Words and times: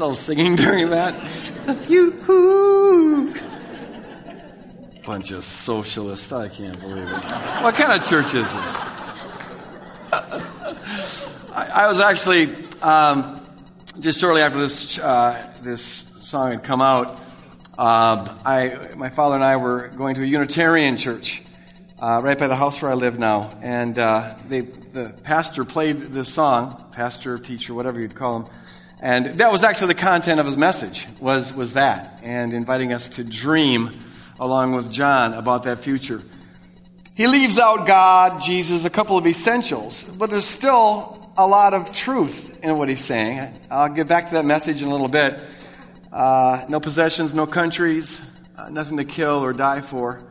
yourself 0.00 0.16
singing 0.16 0.56
during 0.56 0.88
that? 0.90 1.14
Yoo-hoo! 1.90 3.34
Bunch 5.04 5.30
of 5.30 5.44
socialists. 5.44 6.32
I 6.32 6.48
can't 6.48 6.80
believe 6.80 7.06
it. 7.06 7.22
What 7.62 7.74
kind 7.74 7.92
of 7.92 8.08
church 8.08 8.32
is 8.34 8.50
this? 8.50 8.82
I, 11.52 11.70
I 11.74 11.86
was 11.86 12.00
actually, 12.00 12.48
um, 12.80 13.42
just 14.00 14.18
shortly 14.20 14.40
after 14.40 14.58
this, 14.58 14.98
uh, 14.98 15.52
this 15.60 15.82
song 15.82 16.52
had 16.52 16.62
come 16.62 16.80
out, 16.80 17.08
um, 17.76 18.38
I, 18.44 18.88
my 18.96 19.10
father 19.10 19.34
and 19.34 19.44
I 19.44 19.58
were 19.58 19.88
going 19.88 20.14
to 20.14 20.22
a 20.22 20.26
Unitarian 20.26 20.96
church 20.96 21.42
uh, 21.98 22.22
right 22.22 22.38
by 22.38 22.46
the 22.46 22.56
house 22.56 22.80
where 22.80 22.90
I 22.90 22.94
live 22.94 23.18
now. 23.18 23.58
And 23.62 23.98
uh, 23.98 24.34
they, 24.48 24.62
the 24.62 25.14
pastor 25.24 25.66
played 25.66 25.96
this 25.98 26.32
song, 26.32 26.86
pastor, 26.92 27.38
teacher, 27.38 27.74
whatever 27.74 28.00
you'd 28.00 28.14
call 28.14 28.40
him. 28.40 28.46
And 29.02 29.38
that 29.40 29.50
was 29.50 29.64
actually 29.64 29.94
the 29.94 30.00
content 30.00 30.40
of 30.40 30.46
his 30.46 30.58
message, 30.58 31.06
was, 31.20 31.54
was 31.54 31.72
that, 31.72 32.20
and 32.22 32.52
inviting 32.52 32.92
us 32.92 33.08
to 33.10 33.24
dream 33.24 33.90
along 34.38 34.72
with 34.72 34.92
John 34.92 35.32
about 35.32 35.64
that 35.64 35.80
future. 35.80 36.22
He 37.14 37.26
leaves 37.26 37.58
out 37.58 37.86
God, 37.86 38.42
Jesus, 38.42 38.84
a 38.84 38.90
couple 38.90 39.16
of 39.16 39.26
essentials, 39.26 40.04
but 40.04 40.28
there's 40.28 40.44
still 40.44 41.32
a 41.36 41.46
lot 41.46 41.72
of 41.72 41.92
truth 41.92 42.62
in 42.62 42.76
what 42.76 42.90
he's 42.90 43.02
saying. 43.02 43.58
I'll 43.70 43.88
get 43.88 44.06
back 44.06 44.26
to 44.26 44.34
that 44.34 44.44
message 44.44 44.82
in 44.82 44.88
a 44.88 44.92
little 44.92 45.08
bit. 45.08 45.38
Uh, 46.12 46.66
no 46.68 46.78
possessions, 46.78 47.34
no 47.34 47.46
countries, 47.46 48.20
uh, 48.58 48.68
nothing 48.68 48.98
to 48.98 49.04
kill 49.04 49.38
or 49.42 49.54
die 49.54 49.80
for. 49.80 50.22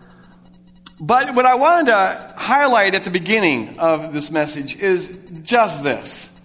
But 1.00 1.34
what 1.34 1.46
I 1.46 1.56
wanted 1.56 1.88
to 1.88 2.34
highlight 2.38 2.94
at 2.94 3.04
the 3.04 3.12
beginning 3.12 3.80
of 3.80 4.14
this 4.14 4.30
message 4.30 4.76
is 4.76 5.18
just 5.42 5.82
this. 5.82 6.39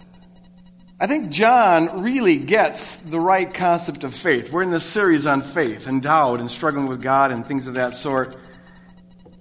I 0.97 1.07
think 1.07 1.29
John 1.29 2.03
really 2.03 2.37
gets 2.37 2.95
the 2.95 3.19
right 3.19 3.53
concept 3.53 4.05
of 4.05 4.13
faith. 4.13 4.49
We're 4.49 4.63
in 4.63 4.71
this 4.71 4.85
series 4.85 5.25
on 5.25 5.41
faith 5.41 5.87
and 5.87 6.01
doubt 6.01 6.39
and 6.39 6.49
struggling 6.49 6.87
with 6.87 7.01
God 7.01 7.31
and 7.31 7.45
things 7.45 7.67
of 7.67 7.73
that 7.73 7.95
sort. 7.95 8.37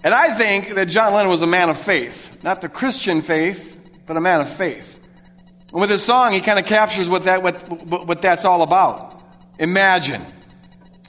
And 0.02 0.12
I 0.12 0.34
think 0.34 0.70
that 0.70 0.88
John 0.88 1.14
Lennon 1.14 1.30
was 1.30 1.42
a 1.42 1.46
man 1.46 1.68
of 1.70 1.78
faith. 1.78 2.42
Not 2.42 2.60
the 2.60 2.68
Christian 2.68 3.22
faith, 3.22 3.80
but 4.04 4.16
a 4.16 4.20
man 4.20 4.40
of 4.40 4.52
faith. 4.52 5.00
And 5.70 5.80
with 5.80 5.90
his 5.90 6.04
song, 6.04 6.32
he 6.32 6.40
kind 6.40 6.58
of 6.58 6.66
captures 6.66 7.08
what, 7.08 7.22
that, 7.24 7.40
what, 7.44 7.54
what, 7.86 8.20
that's 8.20 8.44
all 8.44 8.62
about. 8.62 9.22
Imagine. 9.60 10.22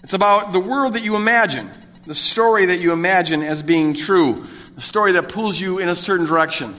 It's 0.04 0.14
about 0.14 0.54
the 0.54 0.60
world 0.60 0.94
that 0.94 1.04
you 1.04 1.16
imagine, 1.16 1.68
the 2.06 2.14
story 2.14 2.68
that 2.68 2.80
you 2.80 2.92
imagine 2.92 3.42
as 3.42 3.64
being 3.64 3.96
true, 3.96 4.46
the 4.75 4.81
story 4.81 5.14
that 5.14 5.28
pulls 5.28 5.60
you 5.60 5.80
in 5.80 5.90
a 5.90 5.96
certain 5.96 6.28
direction. 6.28 6.75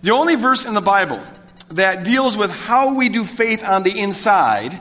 The 0.00 0.12
only 0.12 0.36
verse 0.36 0.64
in 0.64 0.72
the 0.72 0.80
Bible 0.80 1.22
that 1.70 2.04
deals 2.04 2.36
with 2.36 2.50
how 2.50 2.94
we 2.94 3.08
do 3.08 3.24
faith 3.24 3.64
on 3.64 3.82
the 3.82 3.98
inside. 3.98 4.78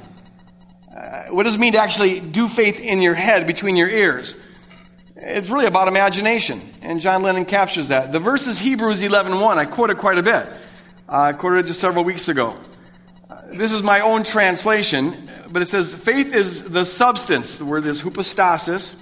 Uh, 0.96 1.26
what 1.26 1.44
does 1.44 1.56
it 1.56 1.60
mean 1.60 1.74
to 1.74 1.80
actually 1.80 2.20
do 2.20 2.48
faith 2.48 2.82
in 2.82 3.02
your 3.02 3.14
head, 3.14 3.46
between 3.46 3.76
your 3.76 3.90
ears? 3.90 4.36
It's 5.16 5.50
really 5.50 5.66
about 5.66 5.88
imagination, 5.88 6.62
and 6.82 7.00
John 7.00 7.24
Lennon 7.24 7.46
captures 7.46 7.90
that. 7.90 8.12
The 8.12 8.20
verse 8.20 8.48
is 8.48 8.58
Hebrews 8.60 9.04
11.1. 9.04 9.58
I 9.58 9.66
quoted 9.66 9.98
quite 9.98 10.18
a 10.18 10.24
bit. 10.24 10.48
Uh, 10.48 10.52
I 11.08 11.34
quoted 11.34 11.60
it 11.60 11.68
just 11.68 11.80
several 11.80 12.04
weeks 12.04 12.28
ago. 12.28 12.56
Uh, 13.30 13.42
this 13.54 13.72
is 13.72 13.84
my 13.84 14.00
own 14.00 14.24
translation, 14.24 15.14
but 15.52 15.62
it 15.62 15.68
says, 15.68 15.94
Faith 15.94 16.34
is 16.34 16.70
the 16.70 16.86
substance, 16.86 17.58
the 17.58 17.66
word 17.66 17.86
is 17.86 18.02
hypostasis, 18.02 18.96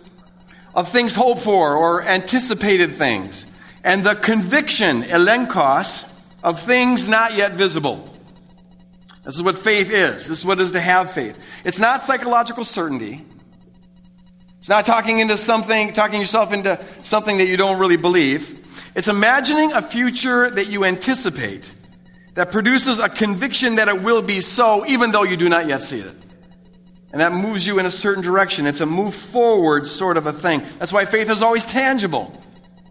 of 0.76 0.90
things 0.90 1.16
hoped 1.16 1.42
for 1.42 1.76
or 1.76 2.04
anticipated 2.04 2.94
things, 2.94 3.46
and 3.84 4.04
the 4.04 4.16
conviction, 4.16 5.04
elenkos, 5.04 6.12
of 6.44 6.60
things 6.60 7.08
not 7.08 7.36
yet 7.36 7.54
visible. 7.54 8.14
This 9.24 9.36
is 9.36 9.44
what 9.44 9.56
faith 9.56 9.92
is. 9.92 10.28
This 10.28 10.40
is 10.40 10.46
what 10.46 10.60
it 10.60 10.62
is 10.62 10.72
to 10.72 10.80
have 10.80 11.12
faith. 11.12 11.38
It's 11.66 11.80
not 11.80 12.02
psychological 12.02 12.64
certainty. 12.64 13.26
It's 14.58 14.70
not 14.70 14.86
talking 14.86 15.20
into 15.20 15.38
something, 15.38 15.94
talking 15.94 16.20
yourself 16.20 16.54
into 16.54 16.84
something 17.02 17.38
that 17.38 17.48
you 17.48 17.58
don't 17.58 17.80
really 17.80 17.98
believe. 17.98 18.66
It's 18.96 19.08
imagining 19.08 19.74
a 19.74 19.82
future 19.82 20.50
that 20.50 20.70
you 20.70 20.86
anticipate 20.86 21.74
that 22.36 22.52
produces 22.52 23.00
a 23.00 23.10
conviction 23.10 23.76
that 23.76 23.88
it 23.88 24.02
will 24.02 24.22
be 24.22 24.40
so, 24.40 24.86
even 24.88 25.12
though 25.12 25.24
you 25.24 25.38
do 25.38 25.50
not 25.50 25.68
yet 25.68 25.82
see 25.82 26.00
it. 26.00 26.16
And 27.12 27.22
that 27.22 27.32
moves 27.32 27.66
you 27.66 27.80
in 27.80 27.86
a 27.86 27.92
certain 27.92 28.24
direction. 28.24 28.66
It's 28.66 28.82
a 28.82 28.86
move 28.86 29.14
forward 29.14 29.88
sort 29.88 30.18
of 30.18 30.26
a 30.26 30.34
thing. 30.34 30.62
That's 30.80 30.94
why 30.94 31.06
faith 31.06 31.30
is 31.30 31.42
always 31.42 31.66
tangible. 31.66 32.42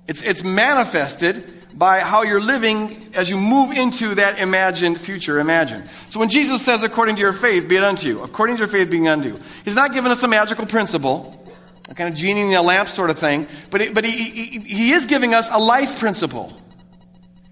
It's, 0.06 0.22
it's 0.22 0.42
manifested 0.42 1.44
by 1.76 2.00
how 2.00 2.22
you're 2.22 2.40
living 2.40 2.96
as 3.14 3.28
you 3.28 3.36
move 3.36 3.70
into 3.70 4.14
that 4.14 4.40
imagined 4.40 4.98
future. 4.98 5.38
Imagine. 5.38 5.86
So 6.08 6.18
when 6.18 6.30
Jesus 6.30 6.64
says, 6.64 6.82
according 6.82 7.16
to 7.16 7.20
your 7.20 7.34
faith, 7.34 7.68
be 7.68 7.76
it 7.76 7.84
unto 7.84 8.08
you, 8.08 8.22
according 8.22 8.56
to 8.56 8.60
your 8.60 8.68
faith 8.68 8.90
being 8.90 9.08
unto 9.08 9.28
you, 9.28 9.40
he's 9.64 9.76
not 9.76 9.92
giving 9.92 10.10
us 10.10 10.22
a 10.22 10.28
magical 10.28 10.64
principle, 10.64 11.54
a 11.90 11.94
kind 11.94 12.08
of 12.08 12.18
genie 12.18 12.40
in 12.40 12.50
the 12.50 12.62
lamp 12.62 12.88
sort 12.88 13.10
of 13.10 13.18
thing, 13.18 13.46
but, 13.70 13.82
he, 13.82 13.92
but 13.92 14.04
he, 14.04 14.10
he, 14.10 14.58
he 14.60 14.92
is 14.92 15.04
giving 15.04 15.34
us 15.34 15.50
a 15.52 15.58
life 15.58 15.98
principle. 15.98 16.58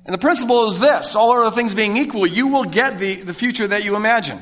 And 0.06 0.14
the 0.14 0.18
principle 0.18 0.70
is 0.70 0.80
this 0.80 1.14
all 1.14 1.32
other 1.32 1.54
things 1.54 1.74
being 1.74 1.98
equal, 1.98 2.26
you 2.26 2.48
will 2.48 2.64
get 2.64 2.98
the, 2.98 3.16
the 3.16 3.34
future 3.34 3.68
that 3.68 3.84
you 3.84 3.94
imagine. 3.94 4.40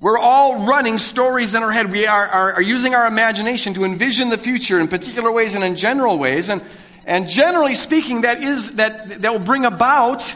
We're 0.00 0.18
all 0.18 0.66
running 0.66 0.98
stories 0.98 1.54
in 1.54 1.62
our 1.62 1.70
head. 1.70 1.92
We 1.92 2.08
are, 2.08 2.26
are, 2.26 2.54
are, 2.54 2.62
using 2.62 2.92
our 2.92 3.06
imagination 3.06 3.74
to 3.74 3.84
envision 3.84 4.30
the 4.30 4.36
future 4.36 4.80
in 4.80 4.88
particular 4.88 5.30
ways 5.30 5.54
and 5.54 5.62
in 5.62 5.76
general 5.76 6.18
ways. 6.18 6.48
And, 6.48 6.60
and 7.04 7.28
generally 7.28 7.74
speaking, 7.74 8.22
that, 8.22 8.42
is, 8.42 8.76
that, 8.76 9.22
that 9.22 9.32
will 9.32 9.40
bring 9.40 9.64
about 9.64 10.34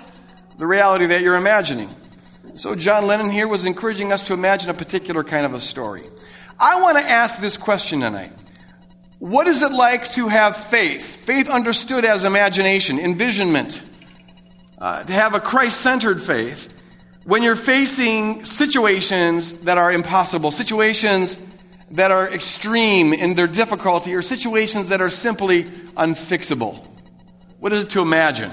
the 0.59 0.67
reality 0.67 1.07
that 1.07 1.21
you're 1.21 1.37
imagining. 1.37 1.89
So 2.55 2.75
John 2.75 3.07
Lennon 3.07 3.31
here 3.31 3.47
was 3.47 3.65
encouraging 3.65 4.13
us 4.13 4.25
to 4.25 4.33
imagine 4.33 4.71
a 4.71 4.75
particular 4.75 5.23
kind 5.23 5.45
of 5.45 5.55
a 5.55 5.61
story. 5.61 6.03
I 6.59 6.81
want 6.81 6.99
to 6.99 7.05
ask 7.05 7.41
this 7.41 7.57
question 7.57 8.01
tonight. 8.01 8.33
What 9.19 9.47
is 9.47 9.63
it 9.63 9.73
like 9.73 10.11
to 10.13 10.29
have 10.29 10.57
faith? 10.57 11.25
Faith 11.25 11.49
understood 11.49 12.05
as 12.05 12.25
imagination, 12.25 12.99
envisionment. 12.99 13.83
Uh, 14.79 15.03
to 15.05 15.13
have 15.13 15.35
a 15.35 15.41
Christ 15.41 15.81
centered 15.81 16.23
faith 16.23 16.73
when 17.25 17.43
you're 17.43 17.57
facing 17.57 18.45
situations 18.45 19.61
that 19.61 19.79
are 19.79 19.91
impossible, 19.91 20.51
situations 20.51 21.37
that 21.93 22.11
are 22.11 22.33
extreme 22.33 23.13
in 23.13 23.35
their 23.35 23.47
difficulty, 23.47 24.15
or 24.15 24.23
situations 24.23 24.89
that 24.89 25.01
are 25.01 25.11
simply 25.11 25.65
unfixable. 25.65 26.85
What 27.59 27.73
is 27.73 27.85
it 27.85 27.91
to 27.91 28.03
imagine? 28.03 28.53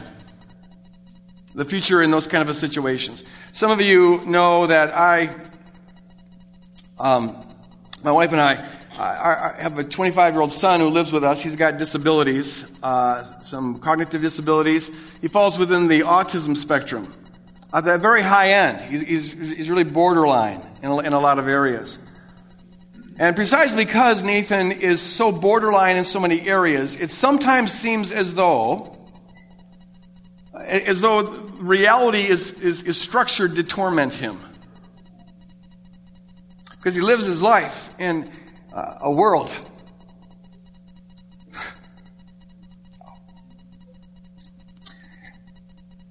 The 1.56 1.65
future 1.65 2.01
in 2.01 2.12
those 2.12 2.27
kind 2.27 2.47
of 2.47 2.56
situations. 2.56 3.24
Some 3.51 3.71
of 3.71 3.81
you 3.81 4.24
know 4.25 4.68
that 4.68 4.95
I, 4.95 5.30
um, 7.00 7.45
my 8.03 8.12
wife 8.12 8.31
and 8.31 8.41
I, 8.41 8.65
I, 8.97 9.56
have 9.59 9.77
a 9.77 9.83
25 9.83 10.33
year 10.33 10.41
old 10.41 10.51
son 10.51 10.79
who 10.79 10.89
lives 10.89 11.12
with 11.12 11.24
us. 11.24 11.41
He's 11.41 11.56
got 11.56 11.77
disabilities, 11.77 12.79
uh, 12.83 13.24
some 13.41 13.79
cognitive 13.79 14.21
disabilities. 14.21 14.91
He 15.21 15.27
falls 15.27 15.57
within 15.57 15.88
the 15.88 16.01
autism 16.01 16.56
spectrum 16.56 17.12
at 17.74 17.86
the 17.86 17.97
very 17.97 18.21
high 18.21 18.51
end. 18.51 18.81
He's, 18.81 19.01
he's, 19.01 19.31
he's 19.57 19.69
really 19.69 19.83
borderline 19.83 20.62
in 20.83 20.89
a, 20.89 21.00
in 21.00 21.13
a 21.13 21.19
lot 21.19 21.39
of 21.39 21.47
areas. 21.47 21.97
And 23.19 23.36
precisely 23.36 23.86
because 23.86 24.24
Nathan 24.24 24.71
is 24.71 25.01
so 25.01 25.31
borderline 25.31 25.98
in 25.98 26.04
so 26.04 26.19
many 26.19 26.48
areas, 26.48 27.00
it 27.00 27.12
sometimes 27.12 27.71
seems 27.71 28.12
as 28.12 28.33
though 28.33 28.94
as 30.63 31.01
though 31.01 31.24
reality 31.60 32.21
is, 32.21 32.60
is, 32.60 32.83
is 32.83 33.01
structured 33.01 33.56
to 33.56 33.63
torment 33.63 34.13
him. 34.15 34.38
Because 36.71 36.95
he 36.95 37.01
lives 37.01 37.25
his 37.25 37.42
life 37.42 37.89
in 38.00 38.31
uh, 38.74 39.00
a 39.01 39.12
world 39.12 39.51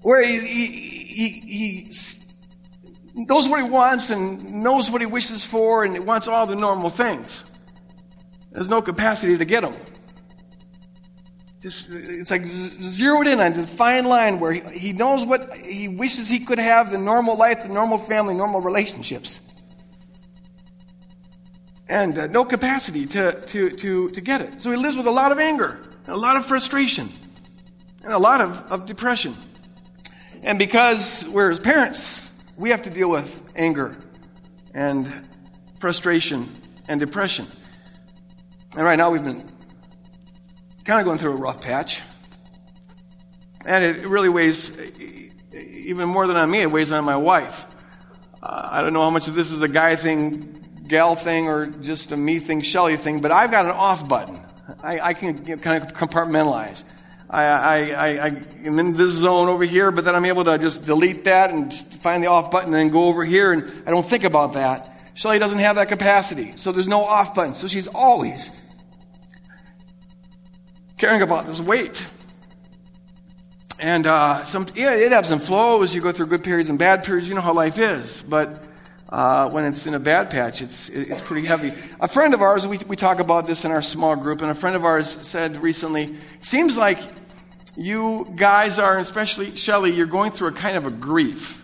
where 0.02 0.22
he, 0.22 0.38
he, 0.38 0.66
he, 0.66 1.28
he 1.40 1.90
knows 3.14 3.48
what 3.48 3.62
he 3.62 3.68
wants 3.68 4.10
and 4.10 4.62
knows 4.62 4.90
what 4.90 5.00
he 5.00 5.06
wishes 5.06 5.44
for 5.44 5.84
and 5.84 5.94
he 5.94 6.00
wants 6.00 6.28
all 6.28 6.46
the 6.46 6.56
normal 6.56 6.90
things. 6.90 7.44
There's 8.52 8.68
no 8.68 8.82
capacity 8.82 9.38
to 9.38 9.44
get 9.44 9.62
them. 9.62 9.74
Just, 11.62 11.90
it's 11.90 12.30
like 12.30 12.44
zeroed 12.44 13.28
in 13.28 13.38
on 13.40 13.52
a 13.52 13.66
fine 13.66 14.04
line 14.04 14.40
where 14.40 14.52
he, 14.52 14.60
he 14.78 14.92
knows 14.92 15.24
what 15.24 15.54
he 15.56 15.86
wishes 15.86 16.28
he 16.28 16.40
could 16.40 16.58
have 16.58 16.90
the 16.90 16.98
normal 16.98 17.36
life, 17.36 17.62
the 17.62 17.68
normal 17.68 17.98
family, 17.98 18.34
normal 18.34 18.60
relationships. 18.60 19.40
And 21.88 22.18
uh, 22.18 22.26
no 22.26 22.44
capacity 22.44 23.06
to, 23.06 23.40
to, 23.46 23.70
to, 23.70 24.10
to 24.10 24.20
get 24.20 24.40
it. 24.40 24.60
So 24.62 24.70
he 24.70 24.76
lives 24.76 24.96
with 24.96 25.06
a 25.06 25.10
lot 25.10 25.30
of 25.30 25.38
anger, 25.38 25.78
a 26.08 26.16
lot 26.16 26.36
of 26.36 26.46
frustration, 26.46 27.10
and 28.02 28.12
a 28.12 28.18
lot 28.18 28.40
of, 28.40 28.72
of 28.72 28.86
depression. 28.86 29.36
And 30.42 30.58
because 30.58 31.24
we're 31.28 31.50
his 31.50 31.60
parents, 31.60 32.21
we 32.56 32.70
have 32.70 32.82
to 32.82 32.90
deal 32.90 33.08
with 33.08 33.40
anger 33.56 33.96
and 34.74 35.28
frustration 35.78 36.48
and 36.88 37.00
depression. 37.00 37.46
And 38.76 38.84
right 38.84 38.96
now 38.96 39.10
we've 39.10 39.24
been 39.24 39.48
kind 40.84 41.00
of 41.00 41.04
going 41.04 41.18
through 41.18 41.32
a 41.32 41.36
rough 41.36 41.60
patch. 41.60 42.02
And 43.64 43.84
it 43.84 44.06
really 44.06 44.28
weighs, 44.28 44.76
even 45.52 46.08
more 46.08 46.26
than 46.26 46.36
on 46.36 46.50
me, 46.50 46.62
it 46.62 46.70
weighs 46.70 46.90
on 46.90 47.04
my 47.04 47.16
wife. 47.16 47.66
Uh, 48.42 48.68
I 48.72 48.80
don't 48.80 48.92
know 48.92 49.02
how 49.02 49.10
much 49.10 49.28
of 49.28 49.34
this 49.34 49.52
is 49.52 49.62
a 49.62 49.68
guy 49.68 49.94
thing, 49.94 50.82
gal 50.88 51.14
thing, 51.14 51.46
or 51.46 51.66
just 51.66 52.10
a 52.10 52.16
me 52.16 52.40
thing, 52.40 52.60
Shelley 52.60 52.96
thing, 52.96 53.20
but 53.20 53.30
I've 53.30 53.50
got 53.50 53.66
an 53.66 53.70
off 53.72 54.08
button. 54.08 54.40
I, 54.82 55.00
I 55.00 55.14
can 55.14 55.60
kind 55.60 55.82
of 55.82 55.92
compartmentalize. 55.92 56.84
I, 57.32 57.44
I, 57.44 58.26
I, 58.26 58.42
am 58.64 58.78
in 58.78 58.92
this 58.92 59.12
zone 59.12 59.48
over 59.48 59.64
here, 59.64 59.90
but 59.90 60.04
then 60.04 60.14
I'm 60.14 60.26
able 60.26 60.44
to 60.44 60.58
just 60.58 60.84
delete 60.84 61.24
that 61.24 61.50
and 61.50 61.72
find 61.72 62.22
the 62.22 62.28
off 62.28 62.50
button 62.50 62.74
and 62.74 62.92
go 62.92 63.04
over 63.04 63.24
here, 63.24 63.52
and 63.52 63.72
I 63.86 63.90
don't 63.90 64.04
think 64.04 64.24
about 64.24 64.52
that. 64.52 65.00
Shelley 65.14 65.38
doesn't 65.38 65.58
have 65.58 65.76
that 65.76 65.88
capacity, 65.88 66.52
so 66.56 66.72
there's 66.72 66.88
no 66.88 67.04
off 67.04 67.34
button. 67.34 67.54
So 67.54 67.68
she's 67.68 67.88
always 67.88 68.50
caring 70.98 71.22
about 71.22 71.46
this 71.46 71.58
weight. 71.58 72.04
And 73.80 74.06
uh, 74.06 74.44
some, 74.44 74.66
yeah, 74.74 74.94
it 74.94 75.12
ebbs 75.12 75.30
and 75.30 75.42
flows. 75.42 75.94
You 75.94 76.02
go 76.02 76.12
through 76.12 76.26
good 76.26 76.44
periods 76.44 76.68
and 76.68 76.78
bad 76.78 77.02
periods. 77.02 77.28
You 77.28 77.34
know 77.34 77.40
how 77.40 77.52
life 77.52 77.78
is. 77.78 78.22
But 78.22 78.62
uh, 79.08 79.50
when 79.50 79.64
it's 79.64 79.86
in 79.86 79.94
a 79.94 79.98
bad 79.98 80.30
patch, 80.30 80.62
it's, 80.62 80.88
it's 80.88 81.20
pretty 81.20 81.46
heavy. 81.46 81.74
A 82.00 82.08
friend 82.08 82.32
of 82.32 82.40
ours, 82.40 82.66
we, 82.66 82.78
we 82.86 82.96
talk 82.96 83.20
about 83.20 83.46
this 83.46 83.64
in 83.64 83.70
our 83.70 83.82
small 83.82 84.16
group, 84.16 84.40
and 84.40 84.50
a 84.50 84.54
friend 84.54 84.76
of 84.76 84.84
ours 84.84 85.08
said 85.26 85.56
recently, 85.62 86.14
seems 86.40 86.76
like 86.76 87.00
you 87.76 88.32
guys 88.36 88.78
are, 88.78 88.98
especially 88.98 89.56
Shelley, 89.56 89.92
you're 89.92 90.06
going 90.06 90.32
through 90.32 90.48
a 90.48 90.52
kind 90.52 90.76
of 90.76 90.86
a 90.86 90.90
grief. 90.90 91.58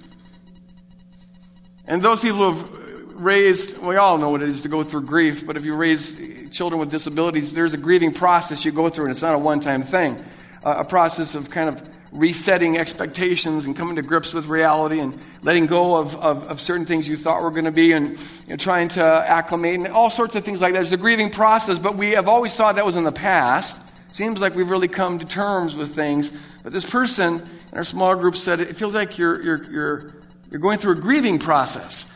And 1.87 2.03
those 2.03 2.21
people 2.21 2.39
who 2.39 2.59
have 2.59 2.71
raised, 3.15 3.79
we 3.79 3.97
all 3.97 4.19
know 4.19 4.31
what 4.31 4.43
it 4.43 4.49
is 4.49 4.63
to 4.63 4.69
go 4.69 4.85
through 4.85 5.03
grief, 5.03 5.47
but 5.47 5.57
if 5.57 5.65
you 5.65 5.75
raise 5.75 6.51
children 6.51 6.81
with 6.81 6.91
disabilities, 6.91 7.53
there's 7.53 7.75
a 7.75 7.79
grieving 7.79 8.13
process 8.13 8.65
you 8.65 8.73
go 8.73 8.89
through, 8.89 9.07
and 9.07 9.13
it's 9.13 9.23
not 9.23 9.35
a 9.35 9.39
one 9.39 9.61
time 9.61 9.83
thing. 9.83 10.23
Uh, 10.65 10.77
a 10.79 10.85
process 10.85 11.35
of 11.35 11.51
kind 11.51 11.69
of 11.69 11.89
resetting 12.11 12.79
expectations 12.79 13.67
and 13.67 13.77
coming 13.77 13.97
to 13.97 14.03
grips 14.03 14.33
with 14.33 14.47
reality 14.47 14.99
and 14.99 15.19
letting 15.43 15.67
go 15.67 15.97
of, 15.97 16.17
of, 16.17 16.43
of 16.45 16.61
certain 16.61 16.87
things 16.87 17.09
you 17.09 17.17
thought 17.17 17.43
were 17.43 17.51
going 17.51 17.67
to 17.67 17.71
be 17.71 17.93
and 17.93 18.11
you 18.11 18.51
know, 18.51 18.57
trying 18.57 18.89
to 18.89 19.03
acclimate 19.03 19.75
and 19.75 19.89
all 19.89 20.09
sorts 20.09 20.35
of 20.35 20.43
things 20.43 20.63
like 20.63 20.73
that. 20.73 20.79
There's 20.79 20.93
a 20.93 20.97
grieving 20.97 21.31
process, 21.31 21.79
but 21.79 21.97
we 21.97 22.13
have 22.13 22.29
always 22.29 22.55
thought 22.55 22.77
that 22.77 22.87
was 22.87 22.97
in 22.97 23.05
the 23.05 23.13
past. 23.13 23.79
Seems 24.11 24.41
like 24.41 24.55
we've 24.55 24.71
really 24.71 24.89
come 24.89 25.19
to 25.19 25.25
terms 25.25 25.77
with 25.77 25.95
things. 25.95 26.33
But 26.63 26.73
this 26.73 26.89
person 26.89 27.43
in 27.73 27.79
our 27.79 27.85
small 27.85 28.17
group 28.17 28.37
said 28.37 28.61
it 28.61 28.77
feels 28.77 28.95
like 28.95 29.19
you're, 29.19 29.43
you're, 29.43 29.65
you're, 29.71 30.15
you're 30.51 30.61
going 30.61 30.79
through 30.79 30.93
a 30.93 31.01
grieving 31.01 31.39
process. 31.39 32.11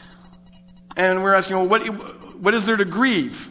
And 0.96 1.22
we're 1.22 1.34
asking, 1.34 1.56
well, 1.56 1.68
what, 1.68 1.82
what 2.40 2.54
is 2.54 2.66
there 2.66 2.76
to 2.76 2.84
grieve? 2.84 3.48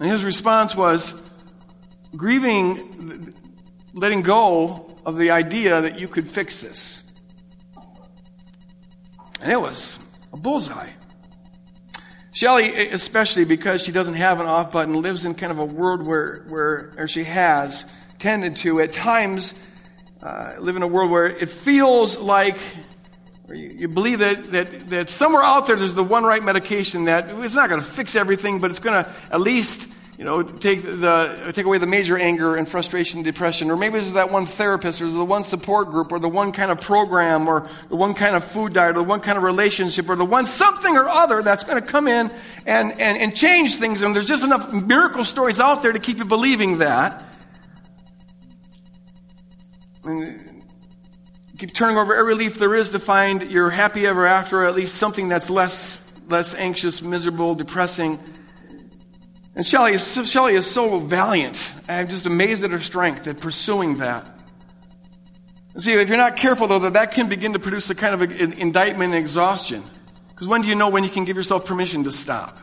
And 0.00 0.10
his 0.10 0.24
response 0.24 0.74
was 0.74 1.20
grieving, 2.16 3.34
letting 3.92 4.22
go 4.22 4.98
of 5.04 5.18
the 5.18 5.30
idea 5.30 5.82
that 5.82 5.98
you 5.98 6.08
could 6.08 6.28
fix 6.28 6.60
this. 6.60 7.00
And 9.40 9.52
it 9.52 9.60
was 9.60 9.98
a 10.32 10.36
bullseye. 10.36 10.88
Shelley, 12.34 12.88
especially 12.88 13.44
because 13.44 13.84
she 13.84 13.92
doesn't 13.92 14.14
have 14.14 14.40
an 14.40 14.46
off 14.46 14.72
button, 14.72 15.00
lives 15.00 15.24
in 15.24 15.36
kind 15.36 15.52
of 15.52 15.60
a 15.60 15.64
world 15.64 16.02
where, 16.02 16.42
where 16.48 16.92
or 16.98 17.06
she 17.06 17.22
has 17.22 17.88
tended 18.18 18.56
to, 18.56 18.80
at 18.80 18.90
times, 18.90 19.54
uh, 20.20 20.54
live 20.58 20.74
in 20.74 20.82
a 20.82 20.86
world 20.88 21.12
where 21.12 21.26
it 21.26 21.48
feels 21.48 22.18
like 22.18 22.56
you, 23.48 23.54
you, 23.54 23.88
believe 23.88 24.18
that, 24.18 24.50
that, 24.50 24.90
that 24.90 25.10
somewhere 25.10 25.44
out 25.44 25.68
there 25.68 25.76
there's 25.76 25.94
the 25.94 26.02
one 26.02 26.24
right 26.24 26.42
medication 26.42 27.04
that 27.04 27.30
it's 27.44 27.54
not 27.54 27.68
going 27.68 27.80
to 27.80 27.86
fix 27.86 28.16
everything, 28.16 28.58
but 28.58 28.68
it's 28.68 28.80
going 28.80 29.04
to 29.04 29.12
at 29.30 29.40
least 29.40 29.83
you 30.16 30.24
know, 30.24 30.42
take, 30.42 30.82
the, 30.82 31.50
take 31.54 31.66
away 31.66 31.78
the 31.78 31.88
major 31.88 32.16
anger 32.16 32.54
and 32.54 32.68
frustration 32.68 33.18
and 33.18 33.24
depression. 33.24 33.70
Or 33.70 33.76
maybe 33.76 33.98
there's 33.98 34.12
that 34.12 34.30
one 34.30 34.46
therapist, 34.46 35.02
or 35.02 35.08
the 35.08 35.24
one 35.24 35.42
support 35.42 35.90
group, 35.90 36.12
or 36.12 36.20
the 36.20 36.28
one 36.28 36.52
kind 36.52 36.70
of 36.70 36.80
program, 36.80 37.48
or 37.48 37.68
the 37.88 37.96
one 37.96 38.14
kind 38.14 38.36
of 38.36 38.44
food 38.44 38.74
diet, 38.74 38.90
or 38.94 39.00
the 39.00 39.02
one 39.02 39.20
kind 39.20 39.36
of 39.36 39.42
relationship, 39.42 40.08
or 40.08 40.14
the 40.14 40.24
one 40.24 40.46
something 40.46 40.96
or 40.96 41.08
other 41.08 41.42
that's 41.42 41.64
going 41.64 41.82
to 41.82 41.86
come 41.86 42.06
in 42.06 42.30
and, 42.64 42.92
and, 42.92 43.18
and 43.18 43.34
change 43.34 43.74
things. 43.76 44.02
And 44.02 44.14
there's 44.14 44.28
just 44.28 44.44
enough 44.44 44.72
miracle 44.72 45.24
stories 45.24 45.58
out 45.58 45.82
there 45.82 45.92
to 45.92 45.98
keep 45.98 46.18
you 46.18 46.24
believing 46.24 46.78
that. 46.78 47.24
And 50.04 50.62
keep 51.58 51.74
turning 51.74 51.96
over 51.96 52.14
every 52.14 52.36
leaf 52.36 52.56
there 52.56 52.76
is 52.76 52.90
to 52.90 53.00
find 53.00 53.50
your 53.50 53.70
happy 53.70 54.06
ever 54.06 54.26
after, 54.26 54.62
or 54.62 54.66
at 54.66 54.76
least 54.76 54.94
something 54.94 55.26
that's 55.26 55.50
less, 55.50 56.00
less 56.28 56.54
anxious, 56.54 57.02
miserable, 57.02 57.56
depressing 57.56 58.20
and 59.56 59.64
Shelley 59.64 59.92
is, 59.92 60.30
Shelley 60.30 60.54
is 60.54 60.68
so 60.68 60.98
valiant. 60.98 61.72
I'm 61.88 62.08
just 62.08 62.26
amazed 62.26 62.64
at 62.64 62.70
her 62.70 62.80
strength 62.80 63.26
at 63.26 63.40
pursuing 63.40 63.98
that. 63.98 64.26
See, 65.76 65.92
if 65.92 66.08
you're 66.08 66.16
not 66.16 66.36
careful, 66.36 66.68
though, 66.68 66.78
that 66.80 66.92
that 66.92 67.12
can 67.12 67.28
begin 67.28 67.52
to 67.52 67.58
produce 67.58 67.90
a 67.90 67.94
kind 67.94 68.14
of 68.14 68.22
an 68.22 68.52
indictment 68.52 69.12
and 69.12 69.20
exhaustion. 69.20 69.82
Because 70.28 70.46
when 70.46 70.62
do 70.62 70.68
you 70.68 70.74
know 70.74 70.88
when 70.88 71.04
you 71.04 71.10
can 71.10 71.24
give 71.24 71.36
yourself 71.36 71.66
permission 71.66 72.04
to 72.04 72.12
stop? 72.12 72.56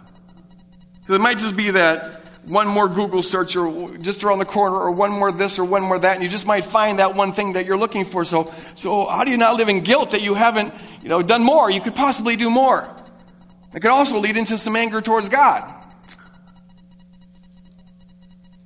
Because 1.02 1.16
it 1.16 1.22
might 1.22 1.38
just 1.38 1.58
be 1.58 1.72
that 1.72 2.22
one 2.44 2.68
more 2.68 2.88
Google 2.88 3.22
search 3.22 3.56
or 3.56 3.98
just 3.98 4.24
around 4.24 4.40
the 4.40 4.46
corner 4.46 4.76
or 4.76 4.92
one 4.92 5.12
more 5.12 5.32
this 5.32 5.60
or 5.60 5.66
one 5.66 5.84
more 5.84 6.00
that, 6.00 6.16
and 6.16 6.24
you 6.24 6.30
just 6.30 6.48
might 6.48 6.64
find 6.64 7.00
that 7.00 7.16
one 7.16 7.34
thing 7.34 7.54
that 7.54 7.66
you're 7.66 7.78
looking 7.78 8.06
for. 8.06 8.26
So, 8.26 8.54
so 8.76 9.06
how 9.06 9.24
do 9.24 9.32
you 9.32 9.38
not 9.38 9.58
live 9.58 9.70
in 9.70 9.82
guilt 9.82 10.12
that 10.12 10.22
you 10.22 10.34
haven't, 10.34 10.74
you 11.02 11.10
know, 11.10 11.22
done 11.22 11.44
more? 11.44 11.70
You 11.70 11.82
could 11.82 11.96
possibly 11.96 12.36
do 12.36 12.50
more. 12.50 12.90
It 13.74 13.82
could 13.82 13.92
also 13.92 14.20
lead 14.20 14.38
into 14.38 14.58
some 14.58 14.76
anger 14.76 15.02
towards 15.02 15.30
God. 15.30 15.81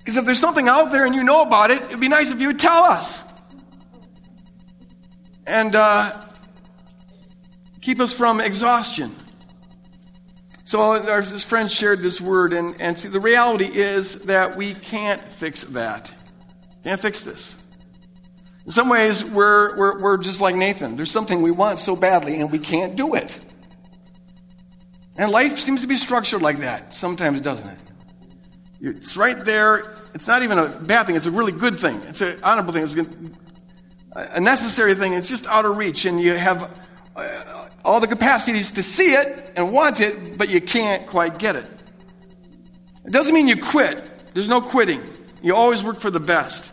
Because 0.06 0.18
if 0.18 0.26
there's 0.26 0.40
something 0.40 0.68
out 0.68 0.92
there 0.92 1.04
and 1.04 1.16
you 1.16 1.24
know 1.24 1.42
about 1.42 1.72
it, 1.72 1.82
it'd 1.82 2.00
be 2.00 2.08
nice 2.08 2.32
if 2.32 2.40
you 2.40 2.48
would 2.48 2.60
tell 2.60 2.84
us. 2.84 3.24
And 5.48 5.76
uh, 5.76 6.16
keep 7.82 8.00
us 8.00 8.14
from 8.14 8.40
exhaustion. 8.40 9.16
So 10.64 10.80
our 10.80 11.22
this 11.22 11.44
friend 11.44 11.72
shared 11.72 12.02
this 12.02 12.22
word, 12.22 12.54
and, 12.54 12.80
and 12.80 13.00
see, 13.00 13.10
the 13.10 13.20
reality 13.20 13.66
is 13.66 14.22
that 14.26 14.56
we 14.56 14.76
can't 14.76 15.24
fix 15.32 15.64
that. 15.64 16.14
Can't 16.84 17.02
fix 17.02 17.22
this. 17.22 17.58
In 18.66 18.72
some 18.72 18.90
ways, 18.90 19.26
we're, 19.26 19.76
we're, 19.76 20.00
we're 20.02 20.18
just 20.18 20.40
like 20.40 20.56
Nathan. 20.56 20.98
There's 20.98 21.12
something 21.12 21.42
we 21.42 21.50
want 21.50 21.80
so 21.80 21.96
badly, 21.96 22.42
and 22.42 22.52
we 22.52 22.60
can't 22.60 22.96
do 22.96 23.16
it. 23.16 23.40
And 25.18 25.32
life 25.32 25.58
seems 25.58 25.82
to 25.82 25.88
be 25.88 25.98
structured 25.98 26.44
like 26.44 26.60
that 26.60 26.94
sometimes, 26.94 27.42
doesn't 27.42 27.70
it? 27.70 27.80
It's 28.82 29.18
right 29.18 29.44
there. 29.44 29.95
It's 30.16 30.30
not 30.30 30.44
even 30.44 30.58
a 30.58 30.70
bad 30.70 31.08
thing, 31.08 31.18
it's 31.18 31.26
a 31.26 31.32
really 31.32 31.52
good 31.52 31.78
thing. 31.78 32.02
It's 32.08 32.22
an 32.22 32.40
honorable 32.42 32.72
thing. 32.72 32.84
It's 32.84 32.96
a 34.16 34.40
necessary 34.40 34.96
thing. 34.96 35.12
It's 35.12 35.28
just 35.28 35.46
out 35.46 35.66
of 35.66 35.76
reach, 35.76 36.06
and 36.06 36.22
you 36.22 36.36
have 36.36 36.72
uh, 37.18 37.68
all 37.84 38.00
the 38.00 38.08
capacities 38.08 38.72
to 38.72 38.82
see 38.82 39.14
it 39.14 39.52
and 39.58 39.74
want 39.74 40.00
it, 40.00 40.38
but 40.38 40.50
you 40.50 40.62
can't 40.62 41.06
quite 41.06 41.38
get 41.38 41.58
it. 41.58 41.66
It 43.06 43.12
doesn't 43.12 43.36
mean 43.36 43.50
you 43.50 43.62
quit. 43.62 44.02
There's 44.34 44.48
no 44.48 44.62
quitting. 44.62 45.04
You 45.44 45.54
always 45.54 45.84
work 45.84 46.00
for 46.00 46.10
the 46.10 46.22
best. 46.22 46.72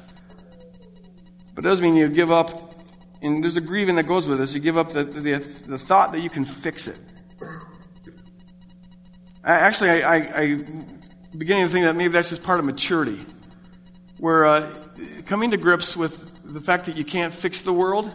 But 1.57 1.65
it 1.65 1.69
doesn't 1.69 1.85
mean 1.85 1.97
you 1.97 2.09
give 2.09 2.31
up. 2.31 2.81
And 3.23 3.43
there's 3.43 3.57
a 3.57 3.61
grieving 3.61 3.97
that 3.97 4.05
goes 4.05 4.29
with 4.29 4.39
this. 4.39 4.55
You 4.55 4.61
give 4.61 4.79
up 4.79 4.93
the, 4.93 5.03
the, 5.03 5.45
the 5.67 5.79
thought 5.79 6.13
that 6.13 6.21
you 6.21 6.31
can 6.31 6.45
fix 6.45 6.87
it. 6.87 6.99
I, 9.45 9.55
actually, 9.55 9.91
I, 9.91 10.17
I, 10.17 10.43
I 10.43 10.65
beginning 11.37 11.67
to 11.67 11.73
think 11.73 11.85
that 11.87 11.97
maybe 11.97 12.13
that's 12.13 12.31
just 12.31 12.45
part 12.45 12.61
of 12.61 12.67
maturity. 12.67 13.19
Where 14.23 14.47
uh, 14.47 14.73
coming 15.27 15.51
to 15.51 15.57
grips 15.57 15.97
with 15.97 16.31
the 16.45 16.61
fact 16.61 16.87
that 16.87 16.97
you 16.97 17.05
can't 17.05 17.35
fix 17.35 17.63
the 17.63 17.73
world, 17.73 18.09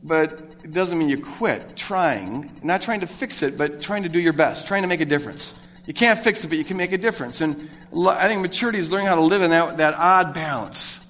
but 0.00 0.30
it 0.62 0.72
doesn't 0.72 0.96
mean 0.96 1.08
you 1.08 1.20
quit 1.20 1.74
trying. 1.74 2.56
Not 2.62 2.82
trying 2.82 3.00
to 3.00 3.08
fix 3.08 3.42
it, 3.42 3.58
but 3.58 3.82
trying 3.82 4.04
to 4.04 4.08
do 4.08 4.20
your 4.20 4.32
best, 4.32 4.68
trying 4.68 4.82
to 4.82 4.88
make 4.88 5.00
a 5.00 5.04
difference. 5.04 5.58
You 5.86 5.92
can't 5.92 6.20
fix 6.20 6.44
it, 6.44 6.48
but 6.50 6.56
you 6.56 6.62
can 6.62 6.76
make 6.76 6.92
a 6.92 6.98
difference. 6.98 7.40
And 7.40 7.68
I 7.92 8.28
think 8.28 8.42
maturity 8.42 8.78
is 8.78 8.92
learning 8.92 9.08
how 9.08 9.16
to 9.16 9.22
live 9.22 9.42
in 9.42 9.50
that, 9.50 9.78
that 9.78 9.94
odd 9.94 10.34
balance. 10.34 11.04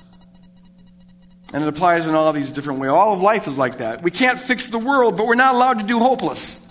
And 1.53 1.63
it 1.63 1.69
applies 1.69 2.07
in 2.07 2.15
all 2.15 2.33
these 2.33 2.51
different 2.51 2.81
ways. 2.81 2.91
All 2.91 3.13
of 3.13 3.21
life 3.21 3.47
is 3.47 3.59
like 3.59 3.77
that. 3.77 4.03
We 4.03 4.11
can't 4.11 4.41
fix 4.41 4.69
the 4.69 4.79
world, 4.79 5.19
but 5.19 5.27
we're 5.27 5.35
not 5.35 5.55
allowed 5.55 5.81
to 5.81 5.85
do 5.85 5.99
hopeless. 5.99 6.67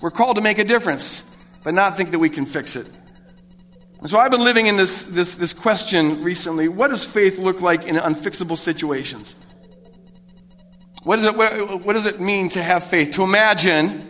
We're 0.00 0.10
called 0.10 0.38
to 0.38 0.42
make 0.42 0.58
a 0.58 0.64
difference, 0.64 1.22
but 1.62 1.72
not 1.72 1.96
think 1.96 2.10
that 2.10 2.18
we 2.18 2.30
can 2.30 2.46
fix 2.46 2.74
it. 2.74 2.88
So 4.06 4.18
I've 4.18 4.30
been 4.30 4.44
living 4.44 4.66
in 4.66 4.76
this, 4.76 5.02
this, 5.04 5.34
this 5.34 5.52
question 5.52 6.22
recently 6.22 6.68
what 6.68 6.88
does 6.88 7.04
faith 7.04 7.38
look 7.38 7.60
like 7.60 7.84
in 7.84 7.96
unfixable 7.96 8.58
situations? 8.58 9.34
What, 11.04 11.18
is 11.18 11.26
it, 11.26 11.36
what, 11.36 11.82
what 11.82 11.92
does 11.94 12.06
it 12.06 12.20
mean 12.20 12.48
to 12.50 12.62
have 12.62 12.84
faith? 12.84 13.12
To 13.12 13.22
imagine 13.22 14.06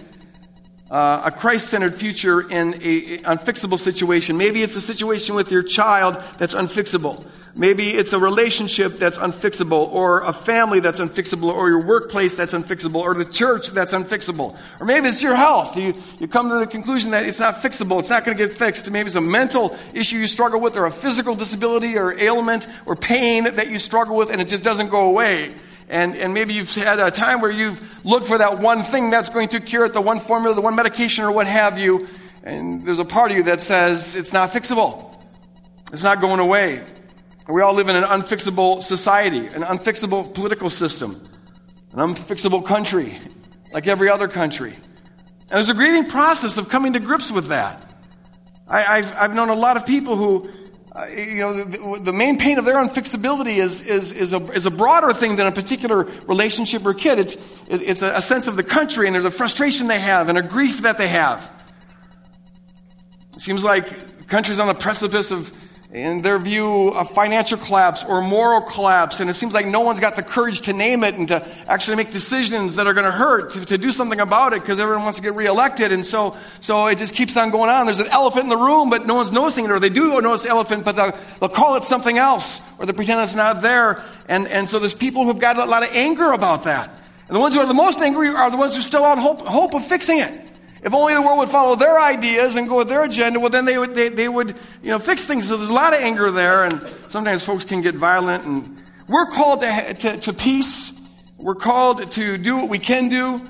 uh, 0.90 1.22
a 1.24 1.30
Christ 1.30 1.68
centered 1.68 1.94
future 1.94 2.42
in 2.42 2.74
an 2.74 3.22
unfixable 3.24 3.78
situation. 3.78 4.36
Maybe 4.36 4.62
it's 4.62 4.76
a 4.76 4.80
situation 4.80 5.34
with 5.34 5.50
your 5.50 5.62
child 5.62 6.22
that's 6.38 6.54
unfixable. 6.54 7.26
Maybe 7.56 7.90
it's 7.90 8.12
a 8.12 8.18
relationship 8.18 8.98
that's 8.98 9.16
unfixable, 9.16 9.88
or 9.92 10.22
a 10.22 10.32
family 10.32 10.80
that's 10.80 10.98
unfixable, 10.98 11.52
or 11.52 11.68
your 11.68 11.82
workplace 11.82 12.34
that's 12.34 12.52
unfixable, 12.52 12.96
or 12.96 13.14
the 13.14 13.24
church 13.24 13.68
that's 13.68 13.92
unfixable. 13.92 14.58
Or 14.80 14.86
maybe 14.86 15.06
it's 15.06 15.22
your 15.22 15.36
health. 15.36 15.76
You, 15.76 15.94
you 16.18 16.26
come 16.26 16.48
to 16.48 16.58
the 16.58 16.66
conclusion 16.66 17.12
that 17.12 17.24
it's 17.24 17.38
not 17.38 17.54
fixable, 17.54 18.00
it's 18.00 18.10
not 18.10 18.24
going 18.24 18.36
to 18.36 18.46
get 18.46 18.56
fixed. 18.56 18.90
Maybe 18.90 19.06
it's 19.06 19.14
a 19.14 19.20
mental 19.20 19.76
issue 19.92 20.16
you 20.16 20.26
struggle 20.26 20.60
with, 20.60 20.76
or 20.76 20.86
a 20.86 20.90
physical 20.90 21.36
disability, 21.36 21.96
or 21.96 22.18
ailment, 22.18 22.66
or 22.86 22.96
pain 22.96 23.44
that 23.44 23.70
you 23.70 23.78
struggle 23.78 24.16
with, 24.16 24.30
and 24.30 24.40
it 24.40 24.48
just 24.48 24.64
doesn't 24.64 24.88
go 24.88 25.08
away. 25.08 25.54
And, 25.88 26.16
and 26.16 26.34
maybe 26.34 26.54
you've 26.54 26.74
had 26.74 26.98
a 26.98 27.12
time 27.12 27.40
where 27.40 27.52
you've 27.52 27.80
looked 28.04 28.26
for 28.26 28.38
that 28.38 28.58
one 28.58 28.82
thing 28.82 29.10
that's 29.10 29.28
going 29.28 29.50
to 29.50 29.60
cure 29.60 29.84
it, 29.84 29.92
the 29.92 30.00
one 30.00 30.18
formula, 30.18 30.56
the 30.56 30.60
one 30.60 30.74
medication, 30.74 31.24
or 31.24 31.30
what 31.30 31.46
have 31.46 31.78
you. 31.78 32.08
And 32.42 32.84
there's 32.84 32.98
a 32.98 33.04
part 33.04 33.30
of 33.30 33.36
you 33.36 33.44
that 33.44 33.60
says 33.60 34.16
it's 34.16 34.32
not 34.32 34.50
fixable. 34.50 35.14
It's 35.92 36.02
not 36.02 36.20
going 36.20 36.40
away. 36.40 36.82
We 37.46 37.60
all 37.60 37.74
live 37.74 37.88
in 37.88 37.96
an 37.96 38.04
unfixable 38.04 38.82
society, 38.82 39.46
an 39.46 39.62
unfixable 39.62 40.32
political 40.32 40.70
system, 40.70 41.20
an 41.92 41.98
unfixable 41.98 42.64
country, 42.64 43.18
like 43.70 43.86
every 43.86 44.08
other 44.08 44.28
country. 44.28 44.72
And 44.72 45.50
there's 45.50 45.68
a 45.68 45.74
grieving 45.74 46.08
process 46.08 46.56
of 46.56 46.70
coming 46.70 46.94
to 46.94 47.00
grips 47.00 47.30
with 47.30 47.48
that. 47.48 47.82
I, 48.66 49.02
have 49.02 49.14
I've 49.14 49.34
known 49.34 49.50
a 49.50 49.54
lot 49.54 49.76
of 49.76 49.84
people 49.84 50.16
who, 50.16 50.48
uh, 50.90 51.06
you 51.14 51.36
know, 51.36 51.64
the, 51.64 52.00
the, 52.04 52.12
main 52.14 52.38
pain 52.38 52.56
of 52.56 52.64
their 52.64 52.76
unfixability 52.76 53.58
is, 53.58 53.86
is, 53.86 54.10
is, 54.10 54.32
a, 54.32 54.38
is 54.52 54.64
a 54.64 54.70
broader 54.70 55.12
thing 55.12 55.36
than 55.36 55.46
a 55.46 55.52
particular 55.52 56.04
relationship 56.26 56.86
or 56.86 56.94
kid. 56.94 57.18
It's, 57.18 57.36
it's 57.68 58.00
a, 58.00 58.08
a 58.14 58.22
sense 58.22 58.48
of 58.48 58.56
the 58.56 58.62
country, 58.62 59.06
and 59.06 59.14
there's 59.14 59.26
a 59.26 59.30
frustration 59.30 59.86
they 59.86 59.98
have 59.98 60.30
and 60.30 60.38
a 60.38 60.42
grief 60.42 60.80
that 60.80 60.96
they 60.96 61.08
have. 61.08 61.50
It 63.36 63.42
seems 63.42 63.64
like 63.64 64.28
countries 64.28 64.58
on 64.58 64.66
the 64.66 64.74
precipice 64.74 65.30
of 65.30 65.52
in 65.94 66.22
their 66.22 66.40
view, 66.40 66.88
a 66.88 67.04
financial 67.04 67.56
collapse 67.56 68.02
or 68.02 68.20
moral 68.20 68.60
collapse, 68.60 69.20
and 69.20 69.30
it 69.30 69.34
seems 69.34 69.54
like 69.54 69.64
no 69.64 69.78
one's 69.78 70.00
got 70.00 70.16
the 70.16 70.24
courage 70.24 70.62
to 70.62 70.72
name 70.72 71.04
it 71.04 71.14
and 71.14 71.28
to 71.28 71.46
actually 71.68 71.96
make 71.96 72.10
decisions 72.10 72.74
that 72.74 72.88
are 72.88 72.94
going 72.94 73.06
to 73.06 73.12
hurt, 73.12 73.52
to, 73.52 73.78
do 73.78 73.92
something 73.92 74.18
about 74.18 74.52
it 74.52 74.60
because 74.60 74.80
everyone 74.80 75.04
wants 75.04 75.18
to 75.18 75.22
get 75.22 75.34
reelected, 75.34 75.92
and 75.92 76.04
so, 76.04 76.36
so 76.60 76.88
it 76.88 76.98
just 76.98 77.14
keeps 77.14 77.36
on 77.36 77.52
going 77.52 77.70
on. 77.70 77.86
There's 77.86 78.00
an 78.00 78.08
elephant 78.08 78.42
in 78.42 78.48
the 78.48 78.56
room, 78.56 78.90
but 78.90 79.06
no 79.06 79.14
one's 79.14 79.30
noticing 79.30 79.66
it, 79.66 79.70
or 79.70 79.78
they 79.78 79.88
do 79.88 80.20
notice 80.20 80.42
the 80.42 80.48
elephant, 80.48 80.84
but 80.84 80.96
they'll, 80.96 81.16
they'll 81.38 81.48
call 81.48 81.76
it 81.76 81.84
something 81.84 82.18
else, 82.18 82.60
or 82.80 82.86
they 82.86 82.92
pretend 82.92 83.20
it's 83.20 83.36
not 83.36 83.62
there, 83.62 84.02
and, 84.26 84.48
and 84.48 84.68
so 84.68 84.80
there's 84.80 84.94
people 84.94 85.24
who've 85.24 85.38
got 85.38 85.58
a 85.58 85.64
lot 85.64 85.84
of 85.84 85.90
anger 85.92 86.32
about 86.32 86.64
that. 86.64 86.90
And 87.28 87.36
the 87.36 87.40
ones 87.40 87.54
who 87.54 87.60
are 87.60 87.66
the 87.66 87.72
most 87.72 88.00
angry 88.00 88.30
are 88.30 88.50
the 88.50 88.56
ones 88.56 88.74
who 88.74 88.82
still 88.82 89.04
have 89.04 89.18
hope, 89.18 89.42
hope 89.42 89.74
of 89.74 89.86
fixing 89.86 90.18
it. 90.18 90.40
If 90.84 90.92
only 90.92 91.14
the 91.14 91.22
world 91.22 91.38
would 91.38 91.48
follow 91.48 91.76
their 91.76 91.98
ideas 91.98 92.56
and 92.56 92.68
go 92.68 92.76
with 92.76 92.88
their 92.88 93.04
agenda, 93.04 93.40
well, 93.40 93.48
then 93.48 93.64
they 93.64 93.78
would, 93.78 93.94
they, 93.94 94.10
they 94.10 94.28
would 94.28 94.54
you 94.82 94.90
know, 94.90 94.98
fix 94.98 95.26
things. 95.26 95.48
So 95.48 95.56
there's 95.56 95.70
a 95.70 95.74
lot 95.74 95.94
of 95.94 96.00
anger 96.00 96.30
there, 96.30 96.64
and 96.64 96.78
sometimes 97.08 97.42
folks 97.42 97.64
can 97.64 97.80
get 97.80 97.94
violent. 97.94 98.44
And 98.44 98.82
we're 99.08 99.26
called 99.26 99.62
to, 99.62 99.94
to, 99.94 100.18
to 100.18 100.32
peace. 100.34 100.92
We're 101.38 101.54
called 101.54 102.10
to 102.12 102.36
do 102.36 102.56
what 102.56 102.68
we 102.68 102.78
can 102.78 103.08
do, 103.08 103.40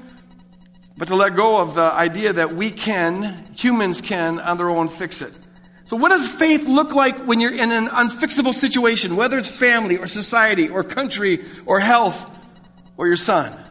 but 0.97 1.09
to 1.09 1.17
let 1.17 1.35
go 1.35 1.61
of 1.61 1.75
the 1.75 1.83
idea 1.83 2.33
that 2.33 2.55
we 2.55 2.71
can, 2.71 3.45
humans 3.57 4.01
can, 4.01 4.39
on 4.39 4.57
their 4.57 4.71
own 4.71 4.89
fix 4.89 5.21
it. 5.21 5.33
So, 5.87 5.97
what 5.97 6.11
does 6.11 6.29
faith 6.29 6.69
look 6.69 6.95
like 6.95 7.19
when 7.27 7.41
you're 7.41 7.53
in 7.53 7.73
an 7.73 7.87
unfixable 7.87 8.55
situation, 8.55 9.17
whether 9.17 9.37
it's 9.39 9.49
family 9.49 9.97
or 9.97 10.07
society 10.07 10.69
or 10.69 10.85
country 10.85 11.41
or 11.67 11.81
health 11.81 12.31
or 12.97 13.09
your 13.09 13.17
son? 13.17 13.64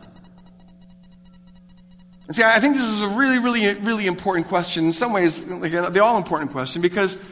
And 2.33 2.37
see, 2.37 2.43
I 2.43 2.59
think 2.59 2.75
this 2.75 2.89
is 2.89 3.03
a 3.03 3.09
really, 3.09 3.37
really, 3.37 3.71
really 3.81 4.07
important 4.07 4.47
question. 4.47 4.85
In 4.85 4.93
some 4.93 5.13
ways, 5.13 5.47
like, 5.47 5.71
uh, 5.71 5.91
the 5.91 6.03
all 6.03 6.17
important 6.17 6.49
question 6.49 6.81
because, 6.81 7.23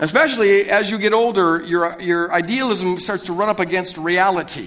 especially 0.00 0.70
as 0.70 0.90
you 0.90 0.96
get 0.96 1.12
older, 1.12 1.62
your, 1.62 2.00
your 2.00 2.32
idealism 2.32 2.96
starts 2.96 3.24
to 3.24 3.34
run 3.34 3.50
up 3.50 3.60
against 3.60 3.98
reality. 3.98 4.66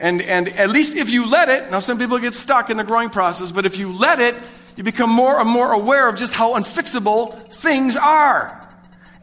And, 0.00 0.22
and 0.22 0.48
at 0.48 0.70
least 0.70 0.96
if 0.96 1.08
you 1.08 1.30
let 1.30 1.48
it, 1.48 1.70
now 1.70 1.78
some 1.78 2.00
people 2.00 2.18
get 2.18 2.34
stuck 2.34 2.68
in 2.68 2.78
the 2.78 2.82
growing 2.82 3.10
process, 3.10 3.52
but 3.52 3.64
if 3.64 3.76
you 3.76 3.92
let 3.92 4.18
it, 4.18 4.34
you 4.74 4.82
become 4.82 5.08
more 5.08 5.38
and 5.38 5.48
more 5.48 5.72
aware 5.72 6.08
of 6.08 6.16
just 6.16 6.34
how 6.34 6.54
unfixable 6.54 7.52
things 7.52 7.96
are. 7.96 8.68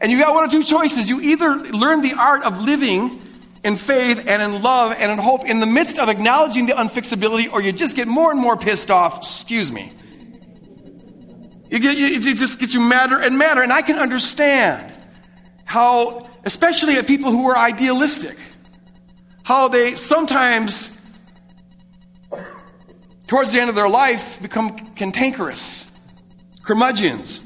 And 0.00 0.10
you 0.10 0.18
got 0.18 0.32
one 0.32 0.48
or 0.48 0.50
two 0.50 0.64
choices. 0.64 1.10
You 1.10 1.20
either 1.20 1.56
learn 1.56 2.00
the 2.00 2.14
art 2.14 2.42
of 2.42 2.62
living 2.62 3.20
in 3.64 3.76
faith 3.76 4.28
and 4.28 4.42
in 4.42 4.62
love 4.62 4.94
and 4.98 5.10
in 5.10 5.18
hope 5.18 5.44
in 5.46 5.58
the 5.58 5.66
midst 5.66 5.98
of 5.98 6.10
acknowledging 6.10 6.66
the 6.66 6.74
unfixability, 6.74 7.50
or 7.50 7.62
you 7.62 7.72
just 7.72 7.96
get 7.96 8.06
more 8.06 8.30
and 8.30 8.38
more 8.38 8.56
pissed 8.56 8.90
off. 8.90 9.18
Excuse 9.18 9.72
me. 9.72 9.90
You 11.70 11.80
get, 11.80 11.96
you, 11.96 12.06
it 12.06 12.36
just 12.36 12.60
gets 12.60 12.74
you 12.74 12.80
madder 12.80 13.18
and 13.18 13.38
madder. 13.38 13.62
And 13.62 13.72
I 13.72 13.80
can 13.80 13.96
understand 13.96 14.92
how, 15.64 16.28
especially 16.44 16.96
at 16.96 17.06
people 17.06 17.32
who 17.32 17.48
are 17.48 17.56
idealistic, 17.56 18.36
how 19.42 19.68
they 19.68 19.94
sometimes, 19.94 20.90
towards 23.26 23.54
the 23.54 23.60
end 23.60 23.70
of 23.70 23.76
their 23.76 23.88
life, 23.88 24.40
become 24.42 24.78
cantankerous, 24.94 25.90
curmudgeons 26.62 27.40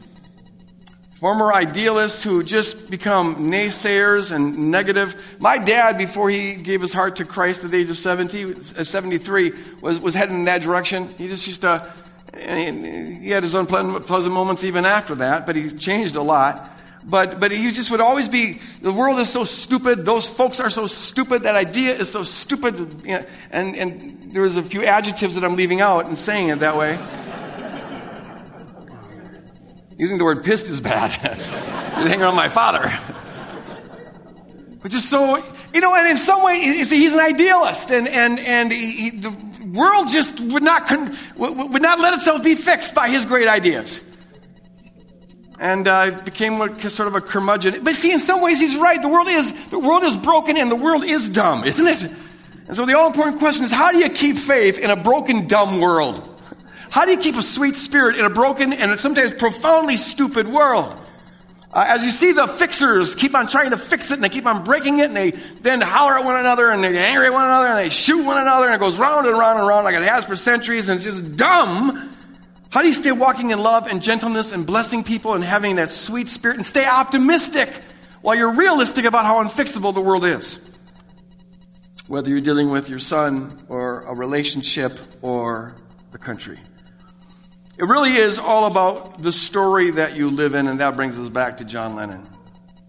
former 1.18 1.52
idealists 1.52 2.22
who 2.22 2.44
just 2.44 2.92
become 2.92 3.50
naysayers 3.50 4.30
and 4.30 4.70
negative. 4.70 5.20
My 5.40 5.58
dad, 5.58 5.98
before 5.98 6.30
he 6.30 6.54
gave 6.54 6.80
his 6.80 6.92
heart 6.92 7.16
to 7.16 7.24
Christ 7.24 7.64
at 7.64 7.72
the 7.72 7.78
age 7.78 7.90
of 7.90 7.98
70, 7.98 8.54
uh, 8.54 8.84
73, 8.84 9.52
was, 9.80 10.00
was 10.00 10.14
heading 10.14 10.36
in 10.36 10.44
that 10.44 10.62
direction. 10.62 11.08
He 11.18 11.26
just 11.26 11.44
used 11.48 11.62
to, 11.62 11.92
he 12.36 13.30
had 13.30 13.42
his 13.42 13.56
own 13.56 13.66
pleasant 13.66 14.32
moments 14.32 14.62
even 14.62 14.86
after 14.86 15.16
that, 15.16 15.44
but 15.44 15.56
he 15.56 15.70
changed 15.70 16.14
a 16.14 16.22
lot. 16.22 16.70
But, 17.02 17.40
but 17.40 17.50
he 17.50 17.72
just 17.72 17.90
would 17.90 18.00
always 18.00 18.28
be, 18.28 18.60
the 18.80 18.92
world 18.92 19.18
is 19.18 19.28
so 19.28 19.42
stupid, 19.42 20.04
those 20.04 20.28
folks 20.28 20.60
are 20.60 20.70
so 20.70 20.86
stupid, 20.86 21.42
that 21.42 21.56
idea 21.56 21.96
is 21.96 22.08
so 22.08 22.22
stupid. 22.22 23.08
And, 23.50 23.74
and 23.74 24.32
there 24.32 24.42
was 24.42 24.56
a 24.56 24.62
few 24.62 24.84
adjectives 24.84 25.34
that 25.34 25.42
I'm 25.42 25.56
leaving 25.56 25.80
out 25.80 26.06
and 26.06 26.16
saying 26.16 26.50
it 26.50 26.60
that 26.60 26.76
way. 26.76 26.96
You 29.98 30.06
think 30.06 30.20
the 30.20 30.24
word 30.24 30.44
pissed 30.44 30.68
is 30.68 30.80
bad? 30.80 31.10
You're 31.98 32.08
hanging 32.08 32.22
on 32.22 32.36
my 32.36 32.46
father. 32.46 32.88
Which 34.80 34.94
is 34.94 35.08
so, 35.08 35.36
you 35.74 35.80
know, 35.80 35.92
and 35.92 36.08
in 36.08 36.16
some 36.16 36.44
way, 36.44 36.60
he's 36.60 37.12
an 37.12 37.18
idealist, 37.18 37.90
and, 37.90 38.06
and, 38.06 38.38
and 38.38 38.72
he, 38.72 39.10
the 39.10 39.34
world 39.74 40.06
just 40.06 40.40
would 40.40 40.62
not, 40.62 40.88
would 41.36 41.82
not 41.82 41.98
let 41.98 42.14
itself 42.14 42.44
be 42.44 42.54
fixed 42.54 42.94
by 42.94 43.08
his 43.08 43.24
great 43.24 43.48
ideas 43.48 44.04
and 45.58 45.88
uh, 45.88 46.12
became 46.24 46.56
sort 46.78 47.08
of 47.08 47.16
a 47.16 47.20
curmudgeon. 47.20 47.82
But 47.82 47.96
see, 47.96 48.12
in 48.12 48.20
some 48.20 48.40
ways, 48.40 48.60
he's 48.60 48.76
right. 48.76 49.02
The 49.02 49.08
world 49.08 49.26
is 49.26 49.68
the 49.70 49.80
world 49.80 50.04
is 50.04 50.16
broken, 50.16 50.56
and 50.56 50.70
the 50.70 50.76
world 50.76 51.04
is 51.04 51.28
dumb, 51.28 51.64
isn't 51.64 51.86
it? 51.86 52.14
And 52.68 52.76
so, 52.76 52.86
the 52.86 52.96
all 52.96 53.08
important 53.08 53.38
question 53.38 53.64
is: 53.64 53.72
How 53.72 53.90
do 53.90 53.98
you 53.98 54.08
keep 54.08 54.36
faith 54.36 54.78
in 54.78 54.90
a 54.90 54.96
broken, 54.96 55.48
dumb 55.48 55.80
world? 55.80 56.27
How 56.90 57.04
do 57.04 57.12
you 57.12 57.18
keep 57.18 57.36
a 57.36 57.42
sweet 57.42 57.76
spirit 57.76 58.16
in 58.16 58.24
a 58.24 58.30
broken 58.30 58.72
and 58.72 58.98
sometimes 58.98 59.34
profoundly 59.34 59.96
stupid 59.96 60.48
world? 60.48 60.96
Uh, 61.70 61.84
as 61.86 62.02
you 62.02 62.10
see, 62.10 62.32
the 62.32 62.46
fixers 62.46 63.14
keep 63.14 63.34
on 63.34 63.46
trying 63.46 63.70
to 63.70 63.76
fix 63.76 64.10
it, 64.10 64.14
and 64.14 64.24
they 64.24 64.30
keep 64.30 64.46
on 64.46 64.64
breaking 64.64 65.00
it, 65.00 65.06
and 65.06 65.16
they 65.16 65.32
then 65.60 65.82
holler 65.82 66.14
at 66.14 66.24
one 66.24 66.40
another, 66.40 66.70
and 66.70 66.82
they 66.82 66.92
get 66.92 67.04
angry 67.04 67.26
at 67.26 67.32
one 67.32 67.44
another, 67.44 67.68
and 67.68 67.78
they 67.78 67.90
shoot 67.90 68.24
one 68.24 68.38
another, 68.38 68.66
and 68.66 68.74
it 68.74 68.80
goes 68.80 68.98
round 68.98 69.26
and 69.26 69.38
round 69.38 69.58
and 69.58 69.68
round 69.68 69.84
like 69.84 69.94
it 69.94 70.02
has 70.02 70.24
for 70.24 70.34
centuries, 70.34 70.88
and 70.88 70.96
it's 70.96 71.04
just 71.04 71.36
dumb. 71.36 72.14
How 72.70 72.80
do 72.80 72.88
you 72.88 72.94
stay 72.94 73.12
walking 73.12 73.50
in 73.50 73.58
love 73.58 73.86
and 73.86 74.02
gentleness 74.02 74.52
and 74.52 74.66
blessing 74.66 75.04
people 75.04 75.34
and 75.34 75.44
having 75.44 75.76
that 75.76 75.90
sweet 75.90 76.28
spirit 76.28 76.56
and 76.56 76.64
stay 76.64 76.86
optimistic 76.86 77.68
while 78.22 78.34
you're 78.34 78.54
realistic 78.54 79.04
about 79.04 79.26
how 79.26 79.42
unfixable 79.42 79.92
the 79.92 80.00
world 80.00 80.24
is? 80.24 80.64
Whether 82.06 82.30
you're 82.30 82.40
dealing 82.40 82.70
with 82.70 82.88
your 82.88 82.98
son 82.98 83.58
or 83.68 84.02
a 84.02 84.14
relationship 84.14 84.98
or 85.22 85.76
the 86.12 86.18
country. 86.18 86.58
It 87.78 87.84
really 87.84 88.10
is 88.10 88.38
all 88.38 88.66
about 88.66 89.22
the 89.22 89.30
story 89.30 89.92
that 89.92 90.16
you 90.16 90.30
live 90.30 90.54
in, 90.54 90.66
and 90.66 90.80
that 90.80 90.96
brings 90.96 91.16
us 91.16 91.28
back 91.28 91.58
to 91.58 91.64
John 91.64 91.94
Lennon. 91.94 92.26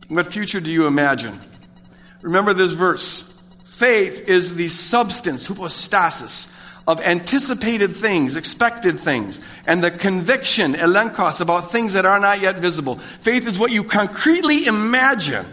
What 0.08 0.26
future 0.26 0.60
do 0.60 0.72
you 0.72 0.88
imagine? 0.88 1.40
Remember 2.24 2.56
this 2.56 2.74
verse. 2.74 3.22
Faith 3.64 4.28
is 4.28 4.56
the 4.56 4.68
substance, 4.68 5.48
hypostasis, 5.48 6.52
of 6.88 7.00
anticipated 7.02 7.96
things, 7.96 8.36
expected 8.36 9.00
things, 9.00 9.42
and 9.68 9.84
the 9.84 9.92
conviction, 9.92 10.74
elenkos, 10.74 11.40
about 11.40 11.72
things 11.72 11.94
that 11.94 12.08
are 12.08 12.20
not 12.20 12.42
yet 12.42 12.56
visible. 12.56 12.96
Faith 12.96 13.48
is 13.48 13.60
what 13.60 13.72
you 13.72 13.84
concretely 13.84 14.66
imagine 14.66 15.46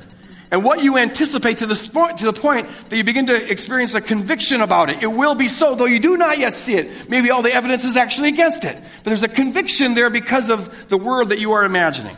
and 0.50 0.64
what 0.64 0.82
you 0.82 0.96
anticipate 0.96 1.58
to 1.58 1.66
the, 1.66 1.74
to 2.18 2.24
the 2.24 2.32
point 2.32 2.68
that 2.88 2.96
you 2.96 3.02
begin 3.02 3.26
to 3.26 3.50
experience 3.50 3.94
a 3.94 4.00
conviction 4.00 4.60
about 4.60 4.90
it. 4.90 5.02
It 5.02 5.08
will 5.08 5.34
be 5.34 5.48
so, 5.48 5.74
though 5.74 5.86
you 5.86 5.98
do 5.98 6.16
not 6.16 6.38
yet 6.38 6.54
see 6.54 6.74
it. 6.74 7.10
Maybe 7.10 7.30
all 7.30 7.42
the 7.42 7.52
evidence 7.52 7.84
is 7.84 7.96
actually 7.96 8.28
against 8.28 8.64
it. 8.64 8.76
But 8.76 9.04
there's 9.04 9.24
a 9.24 9.28
conviction 9.28 9.94
there 9.94 10.08
because 10.08 10.50
of 10.50 10.88
the 10.88 10.98
world 10.98 11.30
that 11.30 11.40
you 11.40 11.52
are 11.52 11.64
imagining. 11.64 12.16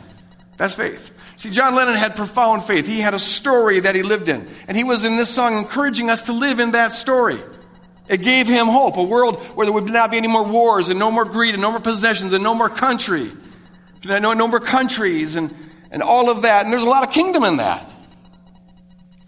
That's 0.57 0.75
faith. 0.75 1.15
See, 1.37 1.49
John 1.49 1.73
Lennon 1.73 1.95
had 1.95 2.15
profound 2.15 2.65
faith. 2.65 2.85
He 2.85 2.99
had 2.99 3.13
a 3.13 3.19
story 3.19 3.79
that 3.79 3.95
he 3.95 4.03
lived 4.03 4.29
in. 4.29 4.47
And 4.67 4.77
he 4.77 4.83
was 4.83 5.05
in 5.05 5.15
this 5.15 5.29
song 5.29 5.57
encouraging 5.57 6.09
us 6.09 6.23
to 6.23 6.33
live 6.33 6.59
in 6.59 6.71
that 6.71 6.91
story. 6.91 7.39
It 8.09 8.21
gave 8.21 8.47
him 8.47 8.67
hope, 8.67 8.97
a 8.97 9.03
world 9.03 9.37
where 9.55 9.65
there 9.65 9.73
would 9.73 9.85
not 9.85 10.11
be 10.11 10.17
any 10.17 10.27
more 10.27 10.43
wars 10.43 10.89
and 10.89 10.99
no 10.99 11.09
more 11.11 11.25
greed 11.25 11.53
and 11.53 11.61
no 11.61 11.71
more 11.71 11.79
possessions 11.79 12.33
and 12.33 12.43
no 12.43 12.53
more 12.53 12.69
country. 12.69 13.31
No, 14.03 14.33
no 14.33 14.47
more 14.47 14.59
countries 14.59 15.35
and, 15.35 15.53
and 15.91 16.03
all 16.03 16.29
of 16.29 16.43
that. 16.43 16.65
And 16.65 16.73
there's 16.73 16.83
a 16.83 16.89
lot 16.89 17.07
of 17.07 17.13
kingdom 17.13 17.43
in 17.43 17.57
that. 17.57 17.89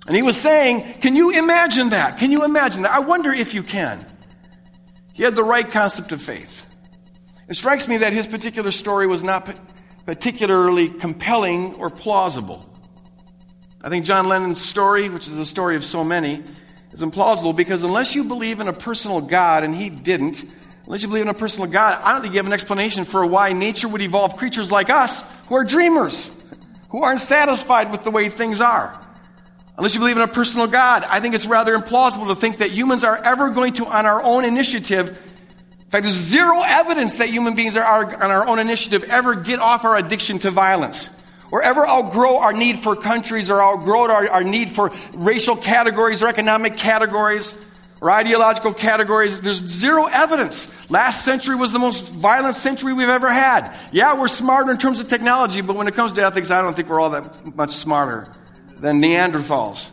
And 0.07 0.15
he 0.15 0.21
was 0.21 0.39
saying, 0.39 0.99
Can 0.99 1.15
you 1.15 1.31
imagine 1.37 1.89
that? 1.89 2.17
Can 2.17 2.31
you 2.31 2.43
imagine 2.43 2.83
that? 2.83 2.91
I 2.91 2.99
wonder 2.99 3.31
if 3.31 3.53
you 3.53 3.63
can. 3.63 4.05
He 5.13 5.23
had 5.23 5.35
the 5.35 5.43
right 5.43 5.69
concept 5.69 6.11
of 6.11 6.21
faith. 6.21 6.67
It 7.47 7.55
strikes 7.55 7.87
me 7.87 7.97
that 7.97 8.13
his 8.13 8.27
particular 8.27 8.71
story 8.71 9.07
was 9.07 9.23
not 9.23 9.53
particularly 10.05 10.89
compelling 10.89 11.75
or 11.75 11.89
plausible. 11.89 12.67
I 13.83 13.89
think 13.89 14.05
John 14.05 14.27
Lennon's 14.27 14.61
story, 14.61 15.09
which 15.09 15.27
is 15.27 15.37
a 15.37 15.45
story 15.45 15.75
of 15.75 15.83
so 15.83 16.03
many, 16.03 16.43
is 16.91 17.03
implausible 17.03 17.55
because 17.55 17.83
unless 17.83 18.15
you 18.15 18.23
believe 18.23 18.59
in 18.59 18.67
a 18.67 18.73
personal 18.73 19.21
God, 19.21 19.63
and 19.63 19.73
he 19.73 19.89
didn't, 19.89 20.43
unless 20.85 21.01
you 21.01 21.07
believe 21.07 21.23
in 21.23 21.29
a 21.29 21.33
personal 21.33 21.69
God, 21.69 21.99
I 22.03 22.13
don't 22.13 22.21
think 22.21 22.33
you 22.33 22.39
have 22.39 22.45
an 22.45 22.53
explanation 22.53 23.05
for 23.05 23.25
why 23.25 23.53
nature 23.53 23.87
would 23.87 24.01
evolve 24.01 24.37
creatures 24.37 24.71
like 24.71 24.89
us 24.89 25.23
who 25.47 25.55
are 25.55 25.63
dreamers, 25.63 26.31
who 26.89 27.03
aren't 27.03 27.19
satisfied 27.19 27.91
with 27.91 28.03
the 28.03 28.11
way 28.11 28.29
things 28.29 28.61
are. 28.61 29.00
Unless 29.81 29.95
you 29.95 29.99
believe 29.99 30.17
in 30.17 30.21
a 30.21 30.27
personal 30.27 30.67
God, 30.67 31.03
I 31.09 31.19
think 31.21 31.33
it's 31.33 31.47
rather 31.47 31.75
implausible 31.75 32.27
to 32.27 32.35
think 32.35 32.59
that 32.59 32.69
humans 32.69 33.03
are 33.03 33.17
ever 33.17 33.49
going 33.49 33.73
to, 33.73 33.87
on 33.87 34.05
our 34.05 34.21
own 34.21 34.45
initiative, 34.45 35.09
in 35.09 35.89
fact, 35.89 36.03
there's 36.03 36.13
zero 36.13 36.61
evidence 36.63 37.17
that 37.17 37.29
human 37.29 37.55
beings 37.55 37.75
are, 37.75 37.83
are 37.83 38.23
on 38.23 38.29
our 38.29 38.47
own 38.47 38.59
initiative 38.59 39.03
ever 39.05 39.33
get 39.33 39.57
off 39.57 39.83
our 39.83 39.97
addiction 39.97 40.37
to 40.37 40.51
violence 40.51 41.09
or 41.49 41.63
ever 41.63 41.83
outgrow 41.87 42.37
our 42.37 42.53
need 42.53 42.77
for 42.77 42.95
countries 42.95 43.49
or 43.49 43.59
outgrow 43.59 44.01
our, 44.01 44.29
our 44.29 44.43
need 44.43 44.69
for 44.69 44.91
racial 45.13 45.55
categories 45.55 46.21
or 46.21 46.27
economic 46.27 46.77
categories 46.77 47.59
or 48.01 48.11
ideological 48.11 48.75
categories. 48.75 49.41
There's 49.41 49.65
zero 49.65 50.05
evidence. 50.05 50.91
Last 50.91 51.25
century 51.25 51.55
was 51.55 51.71
the 51.71 51.79
most 51.79 52.13
violent 52.13 52.55
century 52.55 52.93
we've 52.93 53.09
ever 53.09 53.29
had. 53.29 53.75
Yeah, 53.91 54.19
we're 54.19 54.27
smarter 54.27 54.69
in 54.69 54.77
terms 54.77 54.99
of 54.99 55.07
technology, 55.07 55.61
but 55.61 55.75
when 55.75 55.87
it 55.87 55.95
comes 55.95 56.13
to 56.13 56.23
ethics, 56.23 56.51
I 56.51 56.61
don't 56.61 56.75
think 56.75 56.87
we're 56.87 56.99
all 56.99 57.09
that 57.09 57.55
much 57.55 57.71
smarter 57.71 58.31
than 58.81 59.01
Neanderthals. 59.01 59.91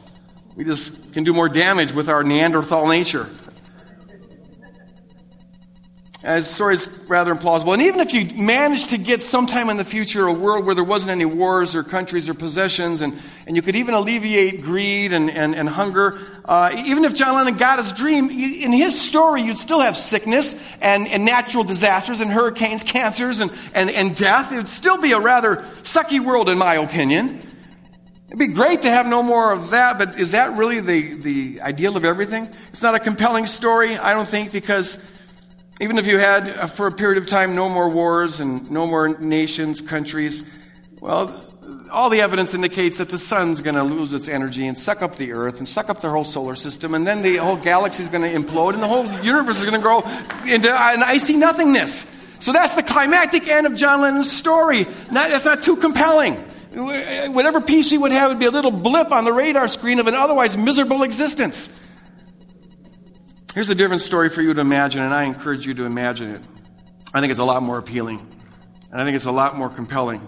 We 0.57 0.65
just 0.65 1.13
can 1.13 1.23
do 1.23 1.33
more 1.33 1.49
damage 1.49 1.93
with 1.93 2.09
our 2.09 2.25
Neanderthal 2.25 2.89
nature. 2.89 3.29
His 6.21 6.49
story 6.49 6.75
is 6.75 6.89
rather 7.07 7.33
implausible. 7.33 7.75
And 7.75 7.83
even 7.83 8.01
if 8.01 8.13
you 8.13 8.43
managed 8.43 8.91
to 8.91 8.99
get 8.99 9.23
sometime 9.23 9.71
in 9.71 9.77
the 9.77 9.85
future 9.85 10.27
a 10.27 10.33
world 10.33 10.67
where 10.67 10.75
there 10.75 10.83
wasn't 10.83 11.13
any 11.13 11.25
wars 11.25 11.77
or 11.77 11.85
countries 11.85 12.29
or 12.29 12.35
possessions, 12.35 13.03
and, 13.03 13.17
and 13.47 13.55
you 13.55 13.63
could 13.63 13.77
even 13.77 13.95
alleviate 13.95 14.63
greed 14.63 15.13
and, 15.13 15.31
and, 15.31 15.55
and 15.55 15.69
hunger, 15.69 16.19
uh, 16.45 16.75
even 16.87 17.05
if 17.05 17.15
John 17.15 17.37
Lennon 17.37 17.55
got 17.55 17.79
his 17.79 17.93
dream, 17.93 18.31
in 18.31 18.73
his 18.73 19.01
story, 19.01 19.43
you'd 19.43 19.59
still 19.59 19.81
have 19.81 19.97
sickness 19.97 20.61
and, 20.81 21.07
and 21.07 21.25
natural 21.25 21.63
disasters 21.63 22.21
and 22.21 22.33
hurricanes, 22.33 22.83
cancers, 22.83 23.39
and, 23.39 23.53
and, 23.73 23.89
and 23.89 24.17
death. 24.17 24.51
It 24.51 24.57
would 24.57 24.69
still 24.69 25.01
be 25.01 25.13
a 25.13 25.21
rather 25.21 25.65
sucky 25.83 26.19
world, 26.19 26.49
in 26.49 26.59
my 26.59 26.75
opinion. 26.75 27.48
It'd 28.29 28.39
be 28.39 28.49
great 28.49 28.83
to 28.83 28.91
have 28.91 29.07
no 29.07 29.23
more 29.23 29.53
of 29.53 29.71
that, 29.71 29.97
but 29.97 30.21
is 30.21 30.33
that 30.33 30.59
really 30.59 30.81
the, 30.81 31.15
the 31.15 31.61
ideal 31.63 31.97
of 31.97 32.05
everything? 32.05 32.55
It's 32.71 32.83
not 32.83 32.95
a 32.95 33.01
compelling 33.01 33.47
story, 33.47 33.97
I 33.97 34.13
don't 34.13 34.29
think, 34.29 34.53
because 34.53 35.03
even 35.81 35.97
if 35.97 36.07
you 36.07 36.19
had, 36.19 36.47
uh, 36.47 36.67
for 36.67 36.87
a 36.87 36.93
period 36.93 37.23
of 37.23 37.27
time, 37.27 37.55
no 37.55 37.71
more 37.71 37.89
wars 37.89 38.41
and 38.41 38.71
no 38.71 38.87
more 38.87 39.17
nations, 39.19 39.81
countries, 39.81 40.43
well, 41.01 41.43
all 41.91 42.11
the 42.11 42.21
evidence 42.21 42.53
indicates 42.53 42.99
that 42.99 43.09
the 43.09 43.19
sun's 43.19 43.63
going 43.63 43.77
to 43.77 43.83
lose 43.83 44.13
its 44.13 44.29
energy 44.29 44.67
and 44.67 44.77
suck 44.77 45.01
up 45.01 45.17
the 45.17 45.33
earth 45.33 45.57
and 45.57 45.67
suck 45.67 45.89
up 45.89 46.03
the 46.03 46.11
whole 46.11 46.25
solar 46.25 46.55
system, 46.55 46.95
and 46.95 47.07
then 47.07 47.23
the 47.23 47.37
whole 47.37 47.57
galaxy 47.57 48.03
is 48.03 48.11
going 48.11 48.31
to 48.31 48.39
implode, 48.39 48.75
and 48.75 48.83
the 48.83 48.89
whole 48.89 49.07
universe 49.25 49.57
is 49.59 49.65
going 49.65 49.81
to 49.81 49.81
grow 49.81 50.01
into 50.47 50.71
an 50.71 51.03
icy 51.03 51.39
nothingness. 51.39 52.15
So 52.41 52.53
that's 52.53 52.75
the 52.75 52.83
climactic 52.83 53.49
end 53.49 53.67
of 53.67 53.75
John 53.75 54.03
Lennon's 54.03 54.31
story. 54.31 54.85
Not, 55.11 55.31
that's 55.31 55.47
not 55.47 55.63
too 55.63 55.77
compelling. 55.77 56.45
Whatever 56.73 57.61
peace 57.61 57.91
we 57.91 57.99
would 57.99 58.13
have 58.13 58.31
would 58.31 58.39
be 58.39 58.47
a 58.47 58.51
little 58.51 58.71
blip 58.71 59.11
on 59.11 59.25
the 59.25 59.33
radar 59.33 59.69
screen 59.69 59.99
of 59.99 60.07
an 60.07 60.15
otherwise 60.15 60.57
miserable 60.57 61.03
existence. 61.03 61.75
Here's 63.55 63.71
a 63.71 63.75
different 63.75 64.03
story 64.03 64.29
for 64.29 64.43
you 64.43 64.55
to 64.55 64.61
imagine, 64.61 65.03
and 65.03 65.13
I 65.13 65.25
encourage 65.25 65.67
you 65.67 65.75
to 65.75 65.85
imagine 65.85 66.31
it. 66.31 66.43
I 67.15 67.21
think 67.21 67.31
it's 67.31 67.41
a 67.41 67.45
lot 67.45 67.63
more 67.63 67.79
appealing, 67.79 68.27
and 68.93 69.01
I 69.01 69.05
think 69.05 69.17
it's 69.17 69.25
a 69.25 69.33
lot 69.33 69.57
more 69.57 69.71
compelling. 69.71 70.21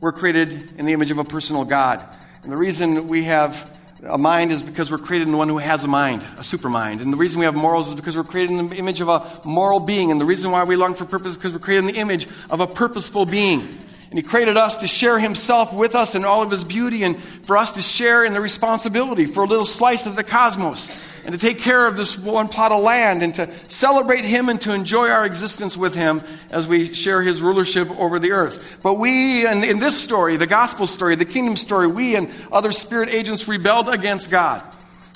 We're 0.00 0.12
created 0.12 0.70
in 0.78 0.86
the 0.86 0.92
image 0.92 1.10
of 1.10 1.18
a 1.18 1.24
personal 1.24 1.64
God. 1.64 2.04
And 2.42 2.50
the 2.50 2.56
reason 2.56 3.08
we 3.08 3.24
have 3.24 3.70
a 4.06 4.16
mind 4.16 4.52
is 4.52 4.62
because 4.62 4.90
we're 4.90 4.98
created 4.98 5.28
in 5.28 5.36
one 5.36 5.48
who 5.48 5.58
has 5.58 5.84
a 5.84 5.88
mind, 5.88 6.22
a 6.22 6.42
supermind. 6.42 7.02
And 7.02 7.12
the 7.12 7.16
reason 7.16 7.40
we 7.40 7.44
have 7.46 7.54
morals 7.54 7.88
is 7.88 7.94
because 7.94 8.16
we're 8.16 8.24
created 8.24 8.56
in 8.56 8.68
the 8.68 8.76
image 8.76 9.00
of 9.00 9.08
a 9.08 9.40
moral 9.44 9.80
being. 9.80 10.10
And 10.10 10.20
the 10.20 10.24
reason 10.24 10.50
why 10.50 10.64
we 10.64 10.76
long 10.76 10.94
for 10.94 11.04
purpose 11.04 11.32
is 11.32 11.36
because 11.36 11.52
we're 11.52 11.58
created 11.58 11.88
in 11.88 11.94
the 11.94 12.00
image 12.00 12.28
of 12.48 12.60
a 12.60 12.66
purposeful 12.66 13.26
being. 13.26 13.78
And 14.10 14.18
He 14.18 14.22
created 14.22 14.56
us 14.56 14.78
to 14.78 14.86
share 14.86 15.18
Himself 15.18 15.72
with 15.72 15.94
us 15.94 16.14
in 16.14 16.24
all 16.24 16.42
of 16.42 16.50
His 16.50 16.64
beauty 16.64 17.02
and 17.02 17.20
for 17.44 17.56
us 17.56 17.72
to 17.72 17.82
share 17.82 18.24
in 18.24 18.32
the 18.32 18.40
responsibility 18.40 19.26
for 19.26 19.44
a 19.44 19.46
little 19.46 19.64
slice 19.64 20.06
of 20.06 20.16
the 20.16 20.24
cosmos 20.24 20.90
and 21.24 21.38
to 21.38 21.46
take 21.46 21.58
care 21.58 21.86
of 21.86 21.96
this 21.96 22.18
one 22.18 22.48
plot 22.48 22.72
of 22.72 22.82
land 22.82 23.22
and 23.22 23.34
to 23.34 23.52
celebrate 23.68 24.24
Him 24.24 24.48
and 24.48 24.58
to 24.62 24.72
enjoy 24.72 25.10
our 25.10 25.26
existence 25.26 25.76
with 25.76 25.94
Him 25.94 26.22
as 26.50 26.66
we 26.66 26.92
share 26.94 27.20
His 27.20 27.42
rulership 27.42 27.90
over 28.00 28.18
the 28.18 28.32
earth. 28.32 28.80
But 28.82 28.94
we, 28.94 29.46
in, 29.46 29.62
in 29.62 29.78
this 29.78 30.02
story, 30.02 30.38
the 30.38 30.46
gospel 30.46 30.86
story, 30.86 31.14
the 31.14 31.26
kingdom 31.26 31.56
story, 31.56 31.86
we 31.86 32.16
and 32.16 32.30
other 32.50 32.72
spirit 32.72 33.10
agents 33.10 33.46
rebelled 33.46 33.90
against 33.90 34.30
God. 34.30 34.62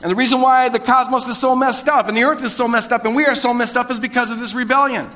And 0.02 0.10
the 0.10 0.16
reason 0.16 0.40
why 0.40 0.68
the 0.68 0.80
cosmos 0.80 1.28
is 1.28 1.38
so 1.38 1.54
messed 1.54 1.88
up 1.88 2.08
and 2.08 2.16
the 2.16 2.24
earth 2.24 2.42
is 2.42 2.54
so 2.54 2.66
messed 2.66 2.92
up 2.92 3.04
and 3.04 3.14
we 3.14 3.24
are 3.24 3.36
so 3.36 3.54
messed 3.54 3.76
up 3.76 3.90
is 3.90 4.00
because 4.00 4.30
of 4.30 4.40
this 4.40 4.52
rebellion. 4.52 5.08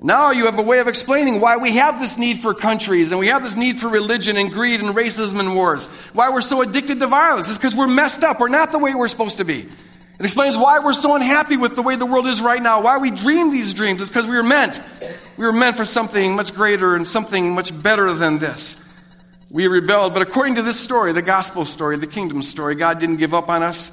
Now 0.00 0.30
you 0.30 0.46
have 0.46 0.58
a 0.58 0.62
way 0.62 0.78
of 0.78 0.86
explaining 0.86 1.40
why 1.40 1.56
we 1.56 1.76
have 1.76 2.00
this 2.00 2.16
need 2.16 2.38
for 2.38 2.54
countries 2.54 3.10
and 3.10 3.18
we 3.18 3.28
have 3.28 3.42
this 3.42 3.56
need 3.56 3.80
for 3.80 3.88
religion 3.88 4.36
and 4.36 4.50
greed 4.52 4.80
and 4.80 4.94
racism 4.94 5.40
and 5.40 5.56
wars. 5.56 5.86
Why 6.12 6.30
we're 6.30 6.40
so 6.40 6.62
addicted 6.62 7.00
to 7.00 7.08
violence. 7.08 7.48
is 7.48 7.58
because 7.58 7.74
we're 7.74 7.88
messed 7.88 8.22
up. 8.22 8.38
We're 8.38 8.48
not 8.48 8.70
the 8.70 8.78
way 8.78 8.94
we're 8.94 9.08
supposed 9.08 9.38
to 9.38 9.44
be. 9.44 9.60
It 10.18 10.24
explains 10.24 10.56
why 10.56 10.80
we're 10.80 10.92
so 10.92 11.16
unhappy 11.16 11.56
with 11.56 11.74
the 11.74 11.82
way 11.82 11.96
the 11.96 12.06
world 12.06 12.26
is 12.26 12.40
right 12.40 12.62
now, 12.62 12.82
why 12.82 12.98
we 12.98 13.10
dream 13.10 13.50
these 13.50 13.74
dreams. 13.74 14.00
is 14.00 14.08
because 14.08 14.26
we 14.26 14.36
were 14.36 14.42
meant 14.42 14.80
we 15.36 15.44
were 15.46 15.52
meant 15.52 15.76
for 15.76 15.84
something 15.84 16.34
much 16.34 16.52
greater 16.52 16.96
and 16.96 17.06
something 17.06 17.52
much 17.52 17.82
better 17.82 18.12
than 18.12 18.38
this. 18.38 18.76
We 19.50 19.68
rebelled, 19.68 20.12
but 20.12 20.20
according 20.20 20.56
to 20.56 20.62
this 20.62 20.78
story, 20.78 21.12
the 21.12 21.22
gospel 21.22 21.64
story, 21.64 21.96
the 21.96 22.08
kingdom 22.08 22.42
story, 22.42 22.74
God 22.74 22.98
didn't 22.98 23.16
give 23.16 23.32
up 23.32 23.48
on 23.48 23.62
us. 23.62 23.92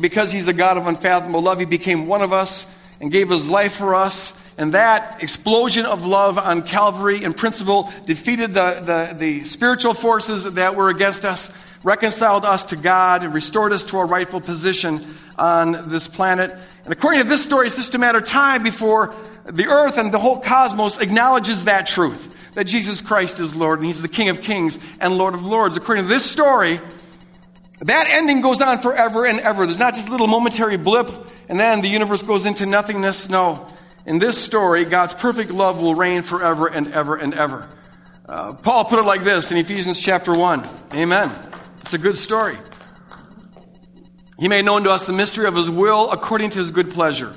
Because 0.00 0.32
He's 0.32 0.48
a 0.48 0.52
God 0.52 0.76
of 0.76 0.86
unfathomable 0.86 1.42
love, 1.42 1.60
He 1.60 1.64
became 1.64 2.06
one 2.06 2.22
of 2.22 2.32
us 2.32 2.66
and 3.00 3.12
gave 3.12 3.28
His 3.30 3.48
life 3.48 3.74
for 3.74 3.94
us. 3.94 4.37
And 4.58 4.74
that 4.74 5.22
explosion 5.22 5.86
of 5.86 6.04
love 6.04 6.36
on 6.36 6.62
Calvary 6.62 7.22
in 7.22 7.32
principle 7.32 7.92
defeated 8.06 8.54
the, 8.54 8.82
the, 8.84 9.16
the, 9.16 9.44
spiritual 9.44 9.94
forces 9.94 10.52
that 10.54 10.74
were 10.74 10.90
against 10.90 11.24
us, 11.24 11.56
reconciled 11.84 12.44
us 12.44 12.64
to 12.66 12.76
God, 12.76 13.22
and 13.22 13.32
restored 13.32 13.72
us 13.72 13.84
to 13.84 13.98
our 13.98 14.06
rightful 14.06 14.40
position 14.40 15.00
on 15.38 15.88
this 15.88 16.08
planet. 16.08 16.50
And 16.84 16.92
according 16.92 17.22
to 17.22 17.28
this 17.28 17.44
story, 17.44 17.68
it's 17.68 17.76
just 17.76 17.94
a 17.94 17.98
matter 17.98 18.18
of 18.18 18.24
time 18.24 18.64
before 18.64 19.14
the 19.46 19.66
earth 19.66 19.96
and 19.96 20.12
the 20.12 20.18
whole 20.18 20.40
cosmos 20.40 21.00
acknowledges 21.00 21.64
that 21.64 21.86
truth 21.86 22.34
that 22.54 22.64
Jesus 22.64 23.00
Christ 23.00 23.38
is 23.38 23.54
Lord 23.54 23.78
and 23.78 23.86
He's 23.86 24.02
the 24.02 24.08
King 24.08 24.28
of 24.28 24.42
Kings 24.42 24.78
and 25.00 25.16
Lord 25.16 25.34
of 25.34 25.44
Lords. 25.44 25.76
According 25.76 26.04
to 26.04 26.08
this 26.08 26.28
story, 26.28 26.80
that 27.82 28.08
ending 28.10 28.40
goes 28.40 28.60
on 28.60 28.78
forever 28.78 29.24
and 29.24 29.38
ever. 29.38 29.64
There's 29.66 29.78
not 29.78 29.94
just 29.94 30.08
a 30.08 30.10
little 30.10 30.26
momentary 30.26 30.76
blip 30.76 31.08
and 31.48 31.60
then 31.60 31.80
the 31.80 31.88
universe 31.88 32.22
goes 32.22 32.44
into 32.44 32.66
nothingness. 32.66 33.28
No. 33.28 33.68
In 34.06 34.18
this 34.18 34.42
story, 34.42 34.84
God's 34.84 35.14
perfect 35.14 35.50
love 35.50 35.82
will 35.82 35.94
reign 35.94 36.22
forever 36.22 36.66
and 36.66 36.92
ever 36.92 37.16
and 37.16 37.34
ever. 37.34 37.68
Uh, 38.26 38.52
Paul 38.52 38.84
put 38.84 38.98
it 38.98 39.02
like 39.02 39.24
this 39.24 39.52
in 39.52 39.58
Ephesians 39.58 40.00
chapter 40.00 40.32
1. 40.32 40.62
Amen. 40.94 41.32
It's 41.80 41.94
a 41.94 41.98
good 41.98 42.16
story. 42.16 42.56
He 44.38 44.48
made 44.48 44.64
known 44.64 44.84
to 44.84 44.90
us 44.90 45.06
the 45.06 45.12
mystery 45.12 45.46
of 45.46 45.56
his 45.56 45.70
will 45.70 46.10
according 46.10 46.50
to 46.50 46.58
his 46.58 46.70
good 46.70 46.90
pleasure, 46.90 47.34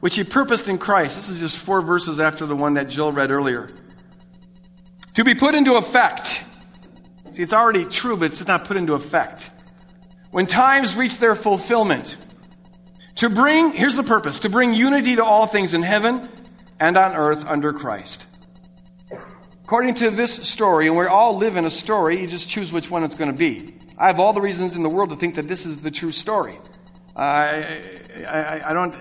which 0.00 0.14
he 0.14 0.24
purposed 0.24 0.68
in 0.68 0.78
Christ. 0.78 1.16
This 1.16 1.28
is 1.28 1.40
just 1.40 1.58
four 1.58 1.80
verses 1.82 2.20
after 2.20 2.46
the 2.46 2.54
one 2.54 2.74
that 2.74 2.88
Jill 2.88 3.10
read 3.10 3.30
earlier. 3.30 3.70
To 5.14 5.24
be 5.24 5.34
put 5.34 5.54
into 5.54 5.74
effect. 5.74 6.44
See, 7.32 7.42
it's 7.42 7.52
already 7.52 7.84
true, 7.86 8.16
but 8.16 8.26
it's 8.26 8.46
not 8.46 8.64
put 8.64 8.76
into 8.76 8.94
effect. 8.94 9.50
When 10.30 10.46
times 10.46 10.96
reach 10.96 11.18
their 11.18 11.34
fulfillment, 11.34 12.16
to 13.22 13.30
bring, 13.30 13.70
here's 13.70 13.94
the 13.94 14.02
purpose, 14.02 14.40
to 14.40 14.48
bring 14.48 14.74
unity 14.74 15.14
to 15.14 15.24
all 15.24 15.46
things 15.46 15.74
in 15.74 15.82
heaven 15.82 16.28
and 16.80 16.96
on 16.96 17.14
earth 17.14 17.46
under 17.46 17.72
Christ. 17.72 18.26
According 19.62 19.94
to 19.94 20.10
this 20.10 20.34
story, 20.34 20.88
and 20.88 20.96
we 20.96 21.06
all 21.06 21.36
live 21.36 21.56
in 21.56 21.64
a 21.64 21.70
story, 21.70 22.20
you 22.20 22.26
just 22.26 22.50
choose 22.50 22.72
which 22.72 22.90
one 22.90 23.04
it's 23.04 23.14
going 23.14 23.30
to 23.30 23.36
be. 23.36 23.74
I 23.96 24.08
have 24.08 24.18
all 24.18 24.32
the 24.32 24.40
reasons 24.40 24.74
in 24.74 24.82
the 24.82 24.88
world 24.88 25.10
to 25.10 25.16
think 25.16 25.36
that 25.36 25.46
this 25.46 25.66
is 25.66 25.82
the 25.82 25.90
true 25.92 26.10
story. 26.10 26.58
I, 27.14 27.80
I, 28.26 28.62
I 28.70 28.72
don't. 28.72 28.92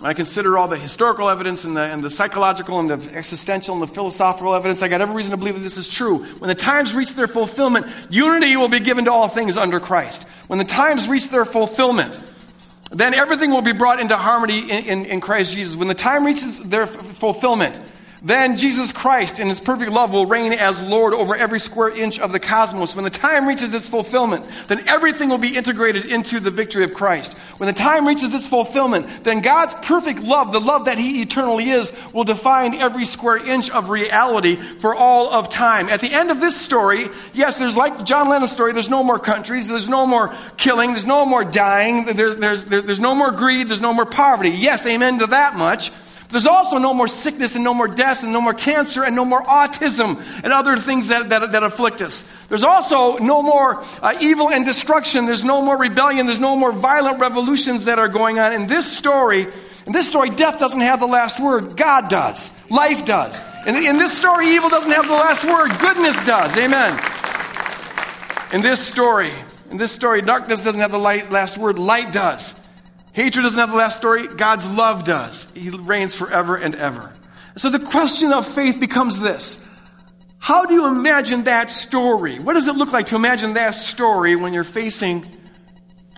I 0.00 0.14
consider 0.14 0.56
all 0.56 0.68
the 0.68 0.76
historical 0.76 1.28
evidence 1.28 1.64
and 1.64 1.76
the, 1.76 1.80
and 1.80 2.04
the 2.04 2.10
psychological 2.10 2.78
and 2.78 2.90
the 2.90 3.16
existential 3.16 3.74
and 3.74 3.82
the 3.82 3.88
philosophical 3.88 4.54
evidence. 4.54 4.80
I 4.82 4.88
got 4.88 5.00
every 5.00 5.16
reason 5.16 5.32
to 5.32 5.38
believe 5.38 5.54
that 5.54 5.60
this 5.60 5.78
is 5.78 5.88
true. 5.88 6.18
When 6.18 6.48
the 6.48 6.54
times 6.54 6.94
reach 6.94 7.14
their 7.14 7.26
fulfillment, 7.26 7.86
unity 8.10 8.56
will 8.56 8.68
be 8.68 8.78
given 8.78 9.06
to 9.06 9.12
all 9.12 9.26
things 9.26 9.56
under 9.56 9.80
Christ. 9.80 10.28
When 10.46 10.60
the 10.60 10.66
times 10.66 11.08
reach 11.08 11.30
their 11.30 11.46
fulfillment, 11.46 12.20
then 12.90 13.14
everything 13.14 13.50
will 13.50 13.62
be 13.62 13.72
brought 13.72 14.00
into 14.00 14.16
harmony 14.16 14.60
in, 14.60 14.84
in, 14.84 15.04
in 15.06 15.20
Christ 15.20 15.52
Jesus. 15.52 15.76
When 15.76 15.88
the 15.88 15.94
time 15.94 16.24
reaches 16.24 16.60
their 16.60 16.82
f- 16.82 16.90
fulfillment, 16.90 17.80
then 18.22 18.56
Jesus 18.56 18.92
Christ 18.92 19.38
in 19.38 19.48
his 19.48 19.60
perfect 19.60 19.92
love 19.92 20.12
will 20.12 20.26
reign 20.26 20.52
as 20.52 20.86
Lord 20.88 21.12
over 21.12 21.36
every 21.36 21.60
square 21.60 21.90
inch 21.90 22.18
of 22.18 22.32
the 22.32 22.40
cosmos. 22.40 22.96
When 22.96 23.04
the 23.04 23.10
time 23.10 23.46
reaches 23.46 23.74
its 23.74 23.88
fulfillment, 23.88 24.44
then 24.68 24.88
everything 24.88 25.28
will 25.28 25.38
be 25.38 25.54
integrated 25.54 26.06
into 26.06 26.40
the 26.40 26.50
victory 26.50 26.82
of 26.84 26.94
Christ. 26.94 27.34
When 27.58 27.66
the 27.66 27.72
time 27.72 28.06
reaches 28.06 28.32
its 28.32 28.46
fulfillment, 28.46 29.24
then 29.24 29.40
God's 29.40 29.74
perfect 29.74 30.20
love, 30.20 30.52
the 30.52 30.60
love 30.60 30.86
that 30.86 30.98
he 30.98 31.20
eternally 31.20 31.68
is, 31.68 31.92
will 32.12 32.24
define 32.24 32.74
every 32.74 33.04
square 33.04 33.36
inch 33.36 33.70
of 33.70 33.90
reality 33.90 34.56
for 34.56 34.94
all 34.94 35.32
of 35.32 35.50
time. 35.50 35.88
At 35.88 36.00
the 36.00 36.12
end 36.12 36.30
of 36.30 36.40
this 36.40 36.58
story, 36.58 37.04
yes, 37.34 37.58
there's 37.58 37.76
like 37.76 38.04
John 38.04 38.28
Lennon's 38.28 38.52
story, 38.52 38.72
there's 38.72 38.90
no 38.90 39.04
more 39.04 39.18
countries, 39.18 39.68
there's 39.68 39.88
no 39.88 40.06
more 40.06 40.34
killing, 40.56 40.92
there's 40.92 41.06
no 41.06 41.26
more 41.26 41.44
dying, 41.44 42.06
there's, 42.06 42.36
there's, 42.36 42.64
there's 42.64 43.00
no 43.00 43.14
more 43.14 43.30
greed, 43.30 43.68
there's 43.68 43.80
no 43.80 43.92
more 43.92 44.06
poverty. 44.06 44.50
Yes, 44.50 44.86
amen 44.86 45.18
to 45.18 45.26
that 45.26 45.56
much. 45.56 45.90
There's 46.28 46.46
also 46.46 46.78
no 46.78 46.92
more 46.92 47.06
sickness 47.06 47.54
and 47.54 47.62
no 47.62 47.72
more 47.72 47.86
death 47.86 48.24
and 48.24 48.32
no 48.32 48.40
more 48.40 48.54
cancer 48.54 49.04
and 49.04 49.14
no 49.14 49.24
more 49.24 49.42
autism 49.42 50.20
and 50.42 50.52
other 50.52 50.76
things 50.76 51.08
that, 51.08 51.28
that, 51.28 51.52
that 51.52 51.62
afflict 51.62 52.00
us. 52.00 52.24
There's 52.48 52.64
also 52.64 53.18
no 53.18 53.42
more 53.42 53.82
uh, 54.02 54.12
evil 54.20 54.50
and 54.50 54.64
destruction. 54.66 55.26
There's 55.26 55.44
no 55.44 55.62
more 55.62 55.78
rebellion. 55.78 56.26
There's 56.26 56.40
no 56.40 56.56
more 56.56 56.72
violent 56.72 57.20
revolutions 57.20 57.84
that 57.84 57.98
are 57.98 58.08
going 58.08 58.38
on. 58.38 58.52
In 58.52 58.66
this 58.66 58.90
story, 58.90 59.46
in 59.86 59.92
this 59.92 60.08
story, 60.08 60.30
death 60.30 60.58
doesn't 60.58 60.80
have 60.80 60.98
the 60.98 61.06
last 61.06 61.38
word. 61.38 61.76
God 61.76 62.08
does. 62.08 62.50
Life 62.70 63.04
does. 63.04 63.40
In, 63.66 63.76
in 63.76 63.98
this 63.98 64.16
story, 64.16 64.48
evil 64.48 64.68
doesn't 64.68 64.90
have 64.90 65.06
the 65.06 65.12
last 65.12 65.44
word. 65.44 65.78
Goodness 65.78 66.24
does. 66.26 66.58
Amen. 66.58 66.92
In 68.52 68.62
this 68.62 68.84
story, 68.84 69.30
in 69.70 69.76
this 69.76 69.92
story, 69.92 70.22
darkness 70.22 70.64
doesn't 70.64 70.80
have 70.80 70.90
the 70.90 70.98
light, 70.98 71.30
last 71.30 71.56
word. 71.56 71.78
Light 71.78 72.12
does. 72.12 72.58
Hatred 73.16 73.44
doesn't 73.44 73.58
have 73.58 73.70
the 73.70 73.78
last 73.78 73.96
story, 73.96 74.28
God's 74.28 74.70
love 74.70 75.04
does. 75.04 75.50
He 75.54 75.70
reigns 75.70 76.14
forever 76.14 76.54
and 76.54 76.76
ever. 76.76 77.14
So 77.56 77.70
the 77.70 77.78
question 77.78 78.30
of 78.30 78.46
faith 78.46 78.78
becomes 78.78 79.20
this 79.20 79.66
How 80.38 80.66
do 80.66 80.74
you 80.74 80.86
imagine 80.86 81.44
that 81.44 81.70
story? 81.70 82.38
What 82.38 82.52
does 82.52 82.68
it 82.68 82.76
look 82.76 82.92
like 82.92 83.06
to 83.06 83.16
imagine 83.16 83.54
that 83.54 83.70
story 83.70 84.36
when 84.36 84.52
you're 84.52 84.64
facing, 84.64 85.24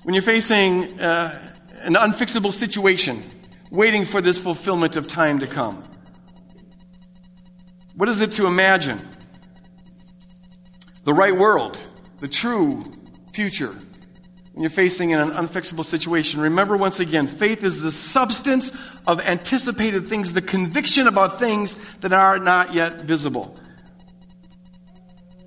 when 0.02 0.12
you're 0.12 0.22
facing 0.22 0.98
uh, 0.98 1.54
an 1.82 1.94
unfixable 1.94 2.52
situation, 2.52 3.22
waiting 3.70 4.04
for 4.04 4.20
this 4.20 4.40
fulfillment 4.40 4.96
of 4.96 5.06
time 5.06 5.38
to 5.38 5.46
come? 5.46 5.84
What 7.94 8.08
is 8.08 8.22
it 8.22 8.32
to 8.32 8.46
imagine? 8.48 9.00
The 11.04 11.14
right 11.14 11.37
world, 11.37 11.78
the 12.18 12.26
true 12.26 12.92
future 13.32 13.76
you're 14.60 14.70
facing 14.70 15.14
an 15.14 15.30
unfixable 15.30 15.84
situation, 15.84 16.40
remember 16.40 16.76
once 16.76 16.98
again 16.98 17.26
faith 17.26 17.62
is 17.62 17.80
the 17.80 17.92
substance 17.92 18.70
of 19.06 19.20
anticipated 19.20 20.08
things, 20.08 20.32
the 20.32 20.42
conviction 20.42 21.06
about 21.06 21.38
things 21.38 21.76
that 21.98 22.12
are 22.12 22.38
not 22.38 22.74
yet 22.74 23.02
visible. 23.02 23.56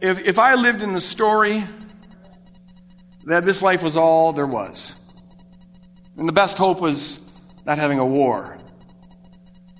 If, 0.01 0.25
if 0.25 0.39
I 0.39 0.55
lived 0.55 0.81
in 0.81 0.93
the 0.93 1.01
story 1.01 1.63
that 3.25 3.45
this 3.45 3.61
life 3.61 3.83
was 3.83 3.97
all 3.97 4.33
there 4.33 4.47
was, 4.47 4.95
and 6.17 6.27
the 6.27 6.33
best 6.33 6.57
hope 6.57 6.79
was 6.79 7.19
not 7.65 7.77
having 7.77 7.99
a 7.99 8.05
war, 8.05 8.57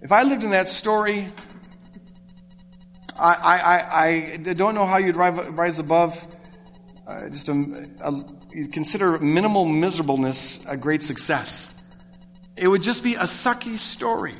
if 0.02 0.12
I 0.12 0.24
lived 0.24 0.44
in 0.44 0.50
that 0.50 0.68
story, 0.68 1.28
I, 3.20 3.34
I, 3.34 3.56
I, 3.56 4.50
I 4.50 4.54
don't 4.54 4.76
know 4.76 4.86
how 4.86 4.98
you'd 4.98 5.16
rise 5.16 5.80
above 5.80 6.22
uh, 7.08 7.30
just 7.30 7.50
a, 7.50 7.90
a 8.02 8.12
you 8.54 8.68
consider 8.68 9.18
minimal 9.20 9.66
miserableness 9.66 10.66
a 10.68 10.78
great 10.78 11.02
success. 11.04 11.68
It 12.56 12.68
would 12.68 12.82
just 12.82 13.04
be 13.04 13.16
a 13.16 13.24
sucky 13.24 13.78
story. 13.78 14.36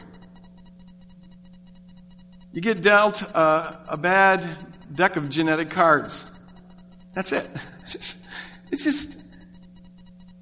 You 2.54 2.62
get 2.62 2.82
dealt 2.82 3.22
a 3.34 3.98
bad 4.00 4.46
deck 4.94 5.16
of 5.16 5.30
genetic 5.30 5.70
cards. 5.70 6.30
That's 7.14 7.32
it. 7.32 7.48
It's 7.82 7.92
just, 7.94 8.18
it's 8.72 8.84
just 8.84 9.22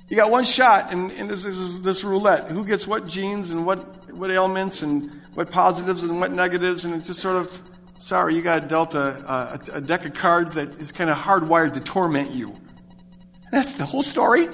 you 0.09 0.15
got 0.15 0.31
one 0.31 0.43
shot 0.43 0.91
and, 0.91 1.11
in 1.11 1.27
this, 1.27 1.43
this, 1.43 1.79
this, 1.79 2.03
roulette. 2.03 2.49
Who 2.49 2.65
gets 2.65 2.87
what 2.87 3.07
genes 3.07 3.51
and 3.51 3.63
what, 3.63 4.11
what 4.11 4.31
ailments 4.31 4.81
and 4.81 5.11
what 5.35 5.51
positives 5.51 6.01
and 6.01 6.19
what 6.19 6.31
negatives, 6.31 6.83
and 6.83 6.95
it's 6.95 7.07
just 7.07 7.19
sort 7.19 7.35
of 7.35 7.61
sorry, 7.99 8.33
you 8.33 8.41
got 8.41 8.67
dealt 8.67 8.95
a, 8.95 9.59
a, 9.71 9.77
a 9.77 9.81
deck 9.81 10.05
of 10.05 10.13
cards 10.15 10.55
that 10.55 10.79
is 10.79 10.91
kind 10.91 11.09
of 11.09 11.17
hardwired 11.17 11.73
to 11.73 11.79
torment 11.79 12.31
you. 12.31 12.55
That's 13.51 13.73
the 13.73 13.85
whole 13.85 14.03
story. 14.03 14.47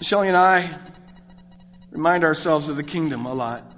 Shelley 0.00 0.28
and 0.28 0.36
I 0.36 0.70
remind 1.90 2.24
ourselves 2.24 2.68
of 2.68 2.76
the 2.76 2.82
kingdom 2.82 3.24
a 3.24 3.32
lot. 3.32 3.72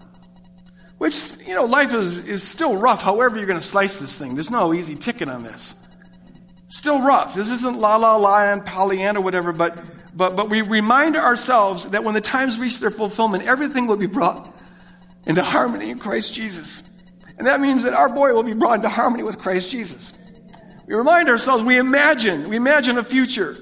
Which, 0.98 1.36
you 1.46 1.54
know, 1.54 1.66
life 1.66 1.92
is, 1.92 2.26
is 2.26 2.42
still 2.42 2.76
rough, 2.76 3.02
however 3.02 3.36
you're 3.36 3.46
going 3.46 3.60
to 3.60 3.66
slice 3.66 3.98
this 3.98 4.16
thing. 4.16 4.34
There's 4.34 4.50
no 4.50 4.72
easy 4.72 4.96
ticket 4.96 5.28
on 5.28 5.44
this. 5.44 5.74
Still 6.68 7.02
rough. 7.02 7.34
This 7.34 7.50
isn't 7.50 7.78
la 7.78 7.96
la 7.96 8.16
la 8.16 8.52
and 8.52 8.64
Pollyanna 8.64 9.20
whatever, 9.20 9.52
but, 9.52 9.78
but, 10.16 10.34
but 10.34 10.48
we 10.48 10.62
remind 10.62 11.16
ourselves 11.16 11.90
that 11.90 12.02
when 12.02 12.14
the 12.14 12.20
times 12.20 12.58
reach 12.58 12.80
their 12.80 12.90
fulfillment, 12.90 13.44
everything 13.44 13.86
will 13.86 13.98
be 13.98 14.06
brought 14.06 14.52
into 15.26 15.42
harmony 15.42 15.90
in 15.90 15.98
Christ 15.98 16.32
Jesus. 16.32 16.82
And 17.38 17.46
that 17.46 17.60
means 17.60 17.82
that 17.82 17.92
our 17.92 18.08
boy 18.08 18.32
will 18.32 18.42
be 18.42 18.54
brought 18.54 18.76
into 18.76 18.88
harmony 18.88 19.22
with 19.22 19.38
Christ 19.38 19.70
Jesus. 19.70 20.14
We 20.86 20.94
remind 20.94 21.28
ourselves, 21.28 21.64
we 21.64 21.78
imagine, 21.78 22.48
we 22.48 22.56
imagine 22.56 22.96
a 22.96 23.02
future 23.02 23.56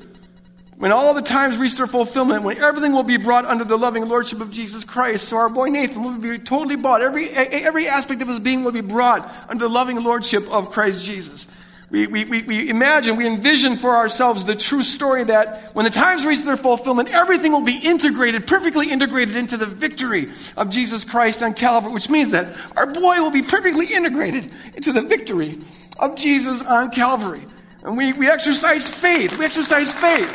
when 0.77 0.93
all 0.93 1.15
the 1.15 1.23
times 1.23 1.57
reach 1.57 1.77
their 1.77 1.87
fulfillment, 1.87 2.43
when 2.43 2.59
everything 2.59 2.93
will 2.93 3.05
be 3.05 3.17
brought 3.17 3.47
under 3.47 3.65
the 3.65 3.79
loving 3.79 4.09
lordship 4.09 4.41
of 4.41 4.51
Jesus 4.51 4.85
Christ. 4.85 5.29
So 5.29 5.37
our 5.37 5.49
boy 5.49 5.69
Nathan 5.69 6.03
will 6.03 6.19
be 6.19 6.39
totally 6.39 6.77
brought. 6.77 7.01
Every, 7.01 7.31
every 7.31 7.89
aspect 7.89 8.21
of 8.21 8.29
his 8.29 8.41
being 8.41 8.65
will 8.65 8.73
be 8.73 8.83
brought 8.83 9.27
under 9.49 9.65
the 9.65 9.71
loving 9.71 10.03
lordship 10.03 10.51
of 10.51 10.71
Christ 10.71 11.05
Jesus. 11.05 11.49
We, 11.91 12.09
we, 12.09 12.25
we, 12.25 12.43
we 12.43 12.69
imagine, 12.69 13.17
we 13.17 13.27
envision 13.27 13.77
for 13.77 13.95
ourselves 13.95 14.45
the 14.45 14.57
true 14.57 14.83
story 14.83 15.23
that 15.25 15.75
when 15.75 15.85
the 15.85 15.91
times 15.91 16.27
reach 16.27 16.43
their 16.43 16.57
fulfillment, 16.57 17.11
everything 17.11 17.53
will 17.53 17.61
be 17.61 17.79
integrated, 17.85 18.47
perfectly 18.47 18.91
integrated 18.91 19.37
into 19.37 19.57
the 19.57 19.67
victory 19.67 20.29
of 20.57 20.71
Jesus 20.71 21.05
Christ 21.05 21.43
on 21.43 21.55
Calvary, 21.55 21.93
which 21.93 22.11
means 22.11 22.33
that 22.33 22.49
our 22.77 22.87
boy 22.87 23.21
will 23.21 23.31
be 23.31 23.43
perfectly 23.43 23.87
integrated 23.87 24.51
into 24.75 24.93
the 24.93 25.03
victory 25.03 25.61
of 25.99 26.17
Jesus 26.17 26.63
on 26.63 26.91
Calvary. 26.91 27.45
And 27.83 27.97
we, 27.97 28.13
we 28.15 28.29
exercise 28.29 28.89
faith. 28.89 29.39
We 29.39 29.45
exercise 29.45 29.93
faith. 29.93 30.31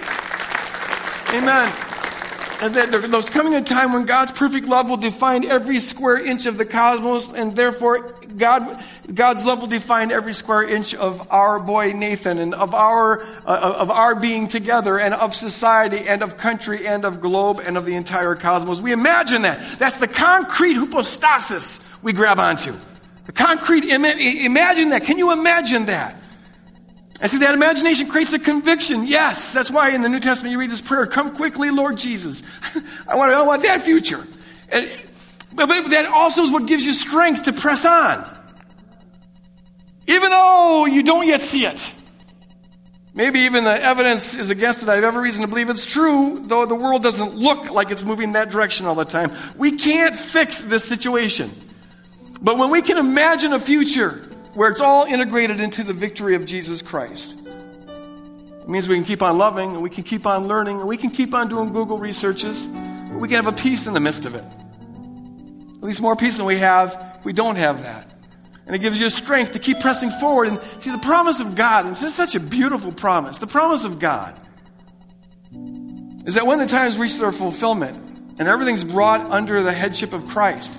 Amen. 1.33 1.73
And 2.61 2.75
that 2.75 2.91
there's 2.91 3.29
coming 3.29 3.55
a 3.55 3.61
time 3.61 3.93
when 3.93 4.05
God's 4.05 4.33
perfect 4.33 4.67
love 4.67 4.89
will 4.89 4.97
define 4.97 5.45
every 5.45 5.79
square 5.79 6.17
inch 6.23 6.45
of 6.45 6.57
the 6.57 6.65
cosmos, 6.65 7.29
and 7.29 7.55
therefore 7.55 8.15
God, 8.35 8.83
God's 9.13 9.45
love 9.45 9.61
will 9.61 9.67
define 9.67 10.11
every 10.11 10.33
square 10.33 10.67
inch 10.67 10.93
of 10.93 11.25
our 11.31 11.59
boy 11.59 11.93
Nathan, 11.93 12.37
and 12.37 12.53
of 12.53 12.73
our, 12.73 13.23
uh, 13.45 13.75
of 13.77 13.89
our 13.89 14.13
being 14.13 14.47
together, 14.47 14.99
and 14.99 15.13
of 15.13 15.33
society, 15.33 16.07
and 16.07 16.21
of 16.21 16.35
country, 16.35 16.85
and 16.85 17.05
of 17.05 17.21
globe, 17.21 17.61
and 17.65 17.77
of 17.77 17.85
the 17.85 17.95
entire 17.95 18.35
cosmos. 18.35 18.81
We 18.81 18.91
imagine 18.91 19.43
that. 19.43 19.79
That's 19.79 19.97
the 19.97 20.07
concrete 20.07 20.73
hypostasis 20.73 21.81
we 22.03 22.11
grab 22.11 22.39
onto. 22.39 22.75
The 23.29 23.33
concrete, 23.33 23.85
imagine 23.85 24.89
that. 24.89 25.03
Can 25.03 25.19
you 25.19 25.31
imagine 25.31 25.85
that? 25.85 26.15
I 27.21 27.27
see 27.27 27.37
that 27.37 27.53
imagination 27.53 28.07
creates 28.07 28.33
a 28.33 28.39
conviction. 28.39 29.03
Yes, 29.05 29.53
that's 29.53 29.69
why 29.69 29.91
in 29.91 30.01
the 30.01 30.09
New 30.09 30.19
Testament 30.19 30.51
you 30.51 30.59
read 30.59 30.71
this 30.71 30.81
prayer, 30.81 31.05
come 31.05 31.35
quickly, 31.35 31.69
Lord 31.69 31.99
Jesus. 31.99 32.41
I 33.07 33.15
want, 33.15 33.31
I 33.31 33.43
want 33.43 33.61
that 33.61 33.83
future. 33.83 34.25
And, 34.69 34.89
but, 35.53 35.67
that 35.67 36.07
also 36.11 36.41
is 36.41 36.51
what 36.51 36.65
gives 36.65 36.83
you 36.83 36.91
strength 36.91 37.43
to 37.43 37.53
press 37.53 37.85
on. 37.85 38.27
Even 40.07 40.31
though 40.31 40.87
you 40.87 41.03
don't 41.03 41.27
yet 41.27 41.41
see 41.41 41.67
it. 41.67 41.93
Maybe 43.13 43.41
even 43.41 43.63
the 43.63 43.79
evidence 43.79 44.35
is 44.35 44.49
against 44.49 44.81
it. 44.81 44.89
I 44.89 44.95
have 44.95 45.03
every 45.03 45.21
reason 45.21 45.43
to 45.43 45.47
believe 45.47 45.69
it's 45.69 45.85
true, 45.85 46.41
though 46.47 46.65
the 46.65 46.73
world 46.73 47.03
doesn't 47.03 47.35
look 47.35 47.69
like 47.69 47.91
it's 47.91 48.03
moving 48.03 48.31
that 48.31 48.49
direction 48.49 48.87
all 48.87 48.95
the 48.95 49.05
time. 49.05 49.31
We 49.55 49.73
can't 49.73 50.15
fix 50.15 50.63
this 50.63 50.83
situation. 50.83 51.51
But 52.41 52.57
when 52.57 52.71
we 52.71 52.81
can 52.81 52.97
imagine 52.97 53.53
a 53.53 53.59
future 53.59 54.29
where 54.53 54.69
it's 54.69 54.81
all 54.81 55.05
integrated 55.05 55.59
into 55.59 55.83
the 55.83 55.93
victory 55.93 56.35
of 56.35 56.45
Jesus 56.45 56.81
Christ. 56.81 57.37
It 57.47 58.67
means 58.67 58.89
we 58.89 58.95
can 58.95 59.03
keep 59.03 59.21
on 59.21 59.37
loving 59.37 59.73
and 59.73 59.81
we 59.81 59.89
can 59.89 60.03
keep 60.03 60.25
on 60.27 60.47
learning 60.47 60.79
and 60.79 60.87
we 60.87 60.97
can 60.97 61.11
keep 61.11 61.33
on 61.33 61.47
doing 61.47 61.71
Google 61.71 61.97
researches. 61.97 62.67
We 63.11 63.27
can 63.27 63.43
have 63.43 63.47
a 63.47 63.51
peace 63.51 63.87
in 63.87 63.93
the 63.93 63.99
midst 63.99 64.25
of 64.25 64.35
it. 64.35 64.43
At 64.43 65.83
least 65.83 66.01
more 66.01 66.15
peace 66.15 66.37
than 66.37 66.45
we 66.45 66.57
have 66.57 67.15
if 67.19 67.25
we 67.25 67.33
don't 67.33 67.55
have 67.55 67.83
that. 67.83 68.11
And 68.65 68.75
it 68.75 68.79
gives 68.79 68.99
you 68.99 69.09
strength 69.09 69.53
to 69.53 69.59
keep 69.59 69.79
pressing 69.79 70.09
forward. 70.09 70.49
And 70.49 70.59
see, 70.79 70.91
the 70.91 70.97
promise 70.99 71.39
of 71.39 71.55
God, 71.55 71.85
and 71.85 71.93
this 71.93 72.03
is 72.03 72.13
such 72.13 72.35
a 72.35 72.39
beautiful 72.39 72.91
promise, 72.91 73.37
the 73.37 73.47
promise 73.47 73.85
of 73.85 73.97
God 73.99 74.39
is 76.25 76.35
that 76.35 76.45
when 76.45 76.59
the 76.59 76.67
times 76.67 76.97
reach 76.97 77.17
their 77.17 77.31
fulfillment 77.31 77.97
and 78.37 78.47
everything's 78.47 78.83
brought 78.83 79.21
under 79.31 79.61
the 79.61 79.71
headship 79.71 80.13
of 80.13 80.27
Christ, 80.27 80.77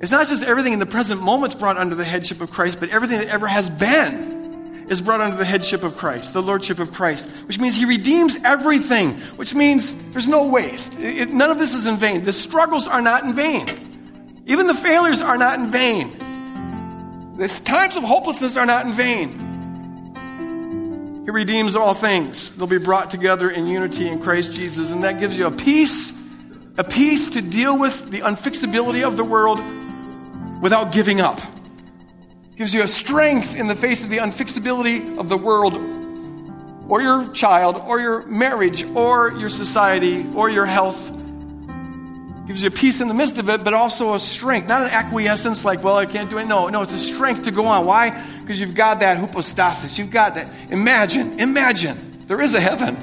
it's 0.00 0.12
not 0.12 0.26
just 0.26 0.42
everything 0.42 0.72
in 0.72 0.78
the 0.78 0.86
present 0.86 1.22
moment's 1.22 1.54
brought 1.54 1.76
under 1.76 1.94
the 1.94 2.04
headship 2.04 2.40
of 2.40 2.50
Christ, 2.50 2.80
but 2.80 2.88
everything 2.88 3.18
that 3.18 3.28
ever 3.28 3.46
has 3.46 3.68
been 3.68 4.86
is 4.88 5.02
brought 5.02 5.20
under 5.20 5.36
the 5.36 5.44
headship 5.44 5.82
of 5.82 5.96
Christ, 5.98 6.32
the 6.32 6.40
lordship 6.42 6.78
of 6.78 6.92
Christ, 6.92 7.28
which 7.46 7.60
means 7.60 7.76
he 7.76 7.84
redeems 7.84 8.42
everything, 8.42 9.12
which 9.36 9.54
means 9.54 9.92
there's 10.10 10.26
no 10.26 10.48
waste. 10.48 10.98
It, 10.98 11.28
none 11.28 11.50
of 11.50 11.58
this 11.58 11.74
is 11.74 11.86
in 11.86 11.96
vain. 11.96 12.22
The 12.22 12.32
struggles 12.32 12.88
are 12.88 13.02
not 13.02 13.24
in 13.24 13.34
vain. 13.34 13.66
Even 14.46 14.66
the 14.66 14.74
failures 14.74 15.20
are 15.20 15.36
not 15.36 15.58
in 15.58 15.66
vain. 15.70 17.36
The 17.36 17.48
times 17.64 17.96
of 17.96 18.02
hopelessness 18.02 18.56
are 18.56 18.66
not 18.66 18.86
in 18.86 18.92
vain. 18.92 19.48
He 21.24 21.30
redeems 21.30 21.76
all 21.76 21.92
things. 21.92 22.56
They'll 22.56 22.66
be 22.66 22.78
brought 22.78 23.10
together 23.10 23.50
in 23.50 23.66
unity 23.66 24.08
in 24.08 24.20
Christ 24.20 24.54
Jesus, 24.54 24.90
and 24.90 25.04
that 25.04 25.20
gives 25.20 25.36
you 25.36 25.46
a 25.46 25.50
peace, 25.50 26.18
a 26.78 26.84
peace 26.84 27.28
to 27.30 27.42
deal 27.42 27.78
with 27.78 28.10
the 28.10 28.20
unfixability 28.20 29.06
of 29.06 29.18
the 29.18 29.24
world 29.24 29.60
without 30.60 30.92
giving 30.92 31.20
up. 31.20 31.40
Gives 32.56 32.74
you 32.74 32.82
a 32.82 32.88
strength 32.88 33.56
in 33.56 33.68
the 33.68 33.74
face 33.74 34.04
of 34.04 34.10
the 34.10 34.18
unfixability 34.18 35.18
of 35.18 35.28
the 35.28 35.36
world 35.36 35.74
or 36.88 37.00
your 37.00 37.28
child 37.32 37.76
or 37.76 38.00
your 38.00 38.26
marriage 38.26 38.84
or 38.84 39.32
your 39.32 39.48
society 39.48 40.26
or 40.34 40.50
your 40.50 40.66
health. 40.66 41.10
Gives 42.46 42.62
you 42.62 42.68
a 42.68 42.72
peace 42.72 43.00
in 43.00 43.08
the 43.08 43.14
midst 43.14 43.38
of 43.38 43.48
it, 43.48 43.62
but 43.62 43.74
also 43.74 44.14
a 44.14 44.18
strength, 44.18 44.68
not 44.68 44.82
an 44.82 44.88
acquiescence 44.88 45.64
like, 45.64 45.84
well, 45.84 45.96
I 45.96 46.04
can't 46.04 46.28
do 46.28 46.38
it. 46.38 46.46
No, 46.46 46.68
no, 46.68 46.82
it's 46.82 46.92
a 46.92 46.98
strength 46.98 47.44
to 47.44 47.52
go 47.52 47.64
on. 47.66 47.86
Why? 47.86 48.10
Because 48.40 48.60
you've 48.60 48.74
got 48.74 49.00
that 49.00 49.18
hypostasis. 49.18 49.98
You've 49.98 50.10
got 50.10 50.34
that. 50.34 50.48
Imagine, 50.68 51.38
imagine. 51.38 52.26
There 52.26 52.40
is 52.40 52.54
a 52.54 52.60
heaven. 52.60 52.96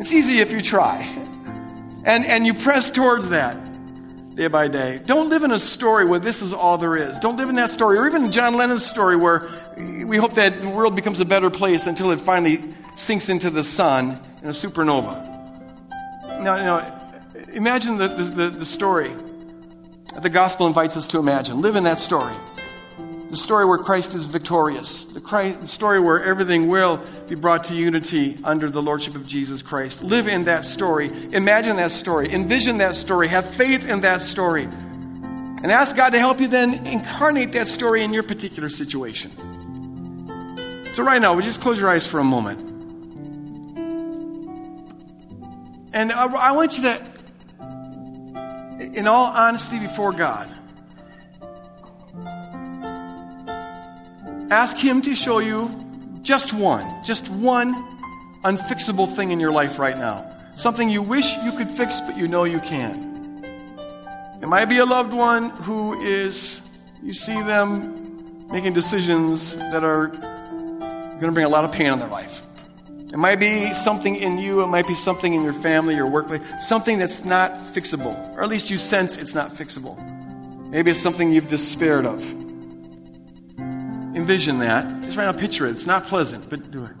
It's 0.00 0.12
easy 0.12 0.38
if 0.38 0.52
you 0.52 0.62
try. 0.62 1.02
And, 2.04 2.24
and 2.24 2.46
you 2.46 2.54
press 2.54 2.90
towards 2.90 3.30
that 3.30 3.67
day 4.38 4.46
by 4.46 4.68
day. 4.68 5.00
Don't 5.04 5.28
live 5.28 5.42
in 5.42 5.50
a 5.50 5.58
story 5.58 6.04
where 6.04 6.20
this 6.20 6.42
is 6.42 6.52
all 6.52 6.78
there 6.78 6.96
is. 6.96 7.18
Don't 7.18 7.36
live 7.36 7.48
in 7.48 7.56
that 7.56 7.70
story, 7.70 7.98
or 7.98 8.06
even 8.06 8.30
John 8.30 8.54
Lennon's 8.54 8.86
story 8.86 9.16
where 9.16 9.48
we 9.76 10.16
hope 10.16 10.34
that 10.34 10.62
the 10.62 10.68
world 10.68 10.94
becomes 10.94 11.18
a 11.18 11.24
better 11.24 11.50
place 11.50 11.88
until 11.88 12.12
it 12.12 12.20
finally 12.20 12.58
sinks 12.94 13.28
into 13.28 13.50
the 13.50 13.64
sun 13.64 14.20
in 14.40 14.48
a 14.48 14.52
supernova. 14.52 15.26
Now, 16.40 16.56
now 16.56 17.12
imagine 17.52 17.98
the, 17.98 18.06
the, 18.06 18.50
the 18.50 18.64
story 18.64 19.10
that 20.14 20.22
the 20.22 20.30
gospel 20.30 20.68
invites 20.68 20.96
us 20.96 21.08
to 21.08 21.18
imagine. 21.18 21.60
Live 21.60 21.74
in 21.74 21.82
that 21.82 21.98
story. 21.98 22.34
The 23.30 23.36
story 23.36 23.66
where 23.66 23.76
Christ 23.76 24.14
is 24.14 24.24
victorious. 24.24 25.04
The, 25.04 25.20
Christ, 25.20 25.60
the, 25.60 25.68
story 25.68 26.00
where 26.00 26.24
everything 26.24 26.68
will 26.68 27.04
be 27.28 27.34
brought 27.34 27.64
to 27.64 27.74
unity 27.74 28.38
under 28.42 28.70
the 28.70 28.80
Lordship 28.80 29.14
of 29.16 29.26
Jesus 29.26 29.60
Christ. 29.60 30.02
Live 30.02 30.28
in 30.28 30.44
that 30.44 30.64
story. 30.64 31.10
Imagine 31.32 31.76
that 31.76 31.90
story. 31.90 32.32
Envision 32.32 32.78
that 32.78 32.96
story. 32.96 33.28
Have 33.28 33.48
faith 33.48 33.86
in 33.86 34.00
that 34.00 34.22
story. 34.22 34.64
And 34.64 35.66
ask 35.66 35.94
God 35.94 36.10
to 36.10 36.18
help 36.18 36.40
you 36.40 36.48
then 36.48 36.86
incarnate 36.86 37.52
that 37.52 37.68
story 37.68 38.02
in 38.02 38.14
your 38.14 38.22
particular 38.22 38.70
situation. 38.70 39.30
So, 40.94 41.02
right 41.02 41.20
now, 41.20 41.34
you 41.36 41.42
just 41.42 41.60
close 41.60 41.80
your 41.80 41.90
eyes 41.90 42.06
for 42.06 42.20
a 42.20 42.24
moment? 42.24 42.60
And 45.92 46.12
I, 46.12 46.32
I 46.32 46.52
want 46.52 46.78
you 46.78 46.84
to, 46.84 47.04
in 48.94 49.06
all 49.06 49.26
honesty 49.26 49.78
before 49.78 50.12
God, 50.12 50.48
Ask 54.50 54.78
Him 54.78 55.02
to 55.02 55.14
show 55.14 55.40
you 55.40 55.70
just 56.22 56.54
one, 56.54 57.04
just 57.04 57.28
one 57.28 57.74
unfixable 58.44 59.06
thing 59.14 59.30
in 59.30 59.40
your 59.40 59.52
life 59.52 59.78
right 59.78 59.96
now. 59.98 60.24
Something 60.54 60.88
you 60.88 61.02
wish 61.02 61.36
you 61.44 61.52
could 61.52 61.68
fix, 61.68 62.00
but 62.00 62.16
you 62.16 62.28
know 62.28 62.44
you 62.44 62.58
can't. 62.60 63.44
It 64.42 64.46
might 64.46 64.66
be 64.66 64.78
a 64.78 64.86
loved 64.86 65.12
one 65.12 65.50
who 65.50 66.00
is, 66.00 66.62
you 67.02 67.12
see 67.12 67.34
them 67.34 68.48
making 68.50 68.72
decisions 68.72 69.54
that 69.56 69.84
are 69.84 70.06
going 70.08 71.20
to 71.20 71.32
bring 71.32 71.44
a 71.44 71.50
lot 71.50 71.64
of 71.64 71.72
pain 71.72 71.92
in 71.92 71.98
their 71.98 72.08
life. 72.08 72.42
It 73.12 73.18
might 73.18 73.40
be 73.40 73.74
something 73.74 74.16
in 74.16 74.38
you, 74.38 74.62
it 74.62 74.68
might 74.68 74.86
be 74.86 74.94
something 74.94 75.34
in 75.34 75.42
your 75.42 75.52
family, 75.52 75.94
your 75.94 76.06
workplace, 76.06 76.42
something 76.60 76.98
that's 76.98 77.24
not 77.24 77.52
fixable, 77.74 78.16
or 78.34 78.42
at 78.42 78.48
least 78.48 78.70
you 78.70 78.78
sense 78.78 79.18
it's 79.18 79.34
not 79.34 79.50
fixable. 79.50 79.98
Maybe 80.70 80.90
it's 80.90 81.00
something 81.00 81.32
you've 81.32 81.48
despaired 81.48 82.06
of 82.06 82.47
envision 84.18 84.58
that. 84.58 85.02
Just 85.02 85.16
right 85.16 85.24
now, 85.24 85.32
picture 85.32 85.66
it. 85.66 85.70
It's 85.70 85.86
not 85.86 86.04
pleasant, 86.04 86.50
but 86.50 86.70
do 86.70 86.84
it. 86.84 86.96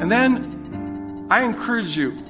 And 0.00 0.12
then 0.12 1.26
I 1.30 1.42
encourage 1.42 1.96
you 1.96 2.22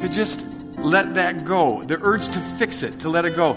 to 0.00 0.08
just 0.08 0.44
let 0.78 1.14
that 1.14 1.44
go. 1.44 1.84
The 1.84 1.98
urge 2.00 2.26
to 2.28 2.40
fix 2.40 2.82
it, 2.82 2.98
to 3.00 3.08
let 3.08 3.24
it 3.24 3.36
go. 3.36 3.56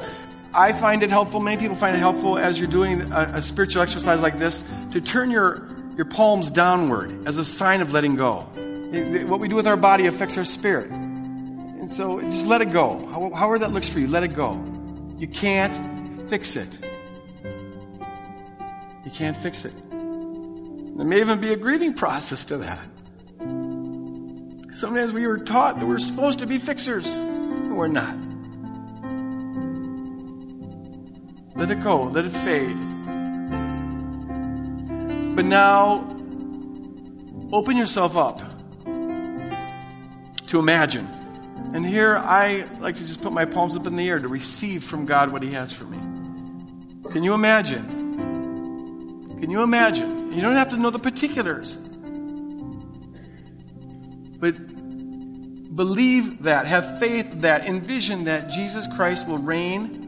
I 0.53 0.71
find 0.71 1.03
it 1.03 1.09
helpful, 1.09 1.39
many 1.39 1.57
people 1.57 1.75
find 1.75 1.95
it 1.95 1.99
helpful 1.99 2.37
as 2.37 2.59
you're 2.59 2.69
doing 2.69 3.11
a, 3.11 3.33
a 3.35 3.41
spiritual 3.41 3.81
exercise 3.81 4.21
like 4.21 4.39
this, 4.39 4.63
to 4.91 5.01
turn 5.01 5.29
your, 5.29 5.67
your 5.95 6.05
palms 6.05 6.49
downward 6.49 7.27
as 7.27 7.37
a 7.37 7.45
sign 7.45 7.81
of 7.81 7.93
letting 7.93 8.15
go. 8.15 8.47
It, 8.55 9.27
what 9.27 9.39
we 9.39 9.47
do 9.47 9.55
with 9.55 9.67
our 9.67 9.77
body 9.77 10.07
affects 10.07 10.37
our 10.37 10.45
spirit. 10.45 10.89
And 10.89 11.89
so 11.89 12.21
just 12.21 12.47
let 12.47 12.61
it 12.61 12.71
go. 12.71 13.05
How, 13.07 13.31
however 13.35 13.59
that 13.59 13.71
looks 13.71 13.89
for 13.89 13.99
you, 13.99 14.07
let 14.07 14.23
it 14.23 14.33
go. 14.35 14.63
You 15.17 15.27
can't 15.27 15.98
fix 16.29 16.55
it. 16.55 16.79
You 19.03 19.11
can't 19.11 19.35
fix 19.35 19.65
it. 19.65 19.73
There 19.89 21.05
may 21.05 21.21
even 21.21 21.41
be 21.41 21.53
a 21.53 21.55
grieving 21.55 21.93
process 21.93 22.45
to 22.45 22.57
that. 22.57 22.85
Sometimes 24.75 25.11
we 25.11 25.25
were 25.25 25.39
taught 25.39 25.79
that 25.79 25.85
we're 25.87 25.97
supposed 25.97 26.39
to 26.39 26.47
be 26.47 26.57
fixers, 26.57 27.15
and 27.15 27.75
we're 27.75 27.87
not. 27.87 28.17
Let 31.55 31.71
it 31.71 31.83
go, 31.83 32.03
let 32.03 32.25
it 32.25 32.31
fade. 32.31 32.77
But 35.35 35.45
now, 35.45 36.05
open 37.51 37.75
yourself 37.75 38.15
up 38.15 38.41
to 40.47 40.59
imagine. 40.59 41.07
And 41.73 41.85
here 41.85 42.17
I 42.17 42.65
like 42.79 42.95
to 42.95 43.01
just 43.05 43.21
put 43.21 43.33
my 43.33 43.45
palms 43.45 43.75
up 43.75 43.85
in 43.85 43.95
the 43.95 44.07
air 44.07 44.19
to 44.19 44.27
receive 44.27 44.83
from 44.83 45.05
God 45.05 45.31
what 45.31 45.43
He 45.43 45.51
has 45.51 45.71
for 45.71 45.83
me. 45.83 46.08
Can 47.11 47.23
you 47.23 47.33
imagine 47.33 47.99
Can 49.39 49.49
you 49.49 49.63
imagine? 49.63 50.33
You 50.33 50.41
don't 50.41 50.55
have 50.55 50.69
to 50.69 50.77
know 50.77 50.89
the 50.89 50.99
particulars. 50.99 51.77
But 54.39 54.55
believe 55.75 56.43
that, 56.43 56.65
have 56.65 56.99
faith 56.99 57.41
that, 57.41 57.65
envision 57.65 58.25
that 58.25 58.49
Jesus 58.49 58.85
Christ 58.95 59.27
will 59.27 59.37
reign 59.37 60.07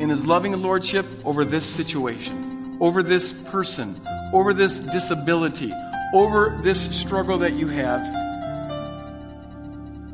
in 0.00 0.10
his 0.10 0.26
loving 0.26 0.52
lordship 0.60 1.06
over 1.24 1.44
this 1.44 1.64
situation, 1.64 2.76
over 2.80 3.02
this 3.02 3.32
person, 3.50 3.96
over 4.32 4.52
this 4.52 4.80
disability, 4.80 5.72
over 6.12 6.60
this 6.62 6.94
struggle 6.94 7.38
that 7.38 7.54
you 7.54 7.68
have. 7.68 8.21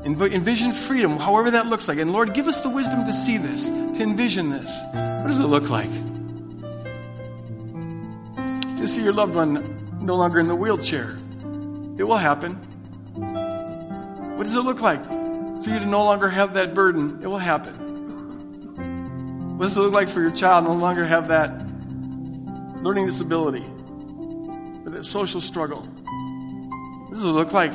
Envision 0.09 0.73
freedom, 0.73 1.18
however 1.18 1.51
that 1.51 1.66
looks 1.66 1.87
like. 1.87 1.99
And 1.99 2.12
Lord, 2.12 2.33
give 2.33 2.47
us 2.47 2.61
the 2.62 2.71
wisdom 2.71 3.05
to 3.05 3.12
see 3.12 3.37
this, 3.37 3.68
to 3.68 4.03
envision 4.03 4.49
this. 4.49 4.81
What 4.92 5.27
does 5.29 5.40
it 5.40 5.47
look 5.47 5.68
like? 5.68 5.90
To 8.79 8.87
see 8.87 9.03
your 9.05 9.12
loved 9.12 9.35
one 9.35 10.01
no 10.01 10.16
longer 10.16 10.38
in 10.38 10.49
the 10.49 10.55
wheelchair. 10.55 11.18
It 11.99 12.05
will 12.05 12.16
happen. 12.16 12.55
What 14.37 14.44
does 14.44 14.55
it 14.55 14.62
look 14.62 14.81
like 14.81 15.05
for 15.05 15.71
you 15.71 15.79
to 15.79 15.87
no 15.87 16.05
longer 16.05 16.29
have 16.31 16.55
that 16.55 16.73
burden? 16.73 17.21
It 17.23 17.27
will 17.27 17.37
happen. 17.38 17.75
What 19.59 19.66
does 19.66 19.77
it 19.77 19.81
look 19.81 19.92
like 19.92 20.09
for 20.09 20.21
your 20.21 20.31
child 20.31 20.64
no 20.64 20.75
longer 20.75 21.05
have 21.05 21.29
that 21.29 21.51
learning 22.83 23.07
disability 23.07 23.66
or 24.87 24.90
that 24.90 25.05
social 25.05 25.40
struggle? 25.40 25.81
What 25.81 27.14
does 27.14 27.25
it 27.25 27.29
look 27.29 27.53
like 27.53 27.73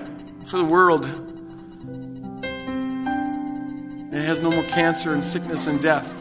for 0.47 0.57
the 0.57 0.65
world 0.65 1.05
it 4.15 4.25
has 4.25 4.39
no 4.39 4.51
more 4.51 4.63
cancer 4.63 5.13
and 5.13 5.23
sickness 5.23 5.67
and 5.67 5.81
death 5.81 6.13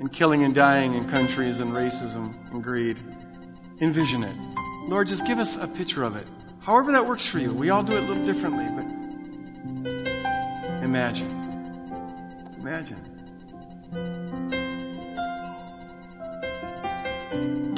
and 0.00 0.12
killing 0.12 0.44
and 0.44 0.54
dying 0.54 0.94
in 0.94 1.08
countries 1.08 1.60
and 1.60 1.72
racism 1.72 2.34
and 2.52 2.62
greed. 2.62 2.96
Envision 3.80 4.24
it. 4.24 4.36
Lord, 4.88 5.08
just 5.08 5.26
give 5.26 5.38
us 5.38 5.56
a 5.56 5.66
picture 5.66 6.02
of 6.02 6.16
it. 6.16 6.26
However 6.60 6.92
that 6.92 7.06
works 7.06 7.26
for 7.26 7.38
you. 7.38 7.52
We 7.52 7.70
all 7.70 7.82
do 7.82 7.92
it 7.92 8.02
a 8.02 8.06
little 8.06 8.24
differently, 8.24 8.66
but 8.74 8.84
imagine. 10.82 11.30
Imagine. 12.58 12.98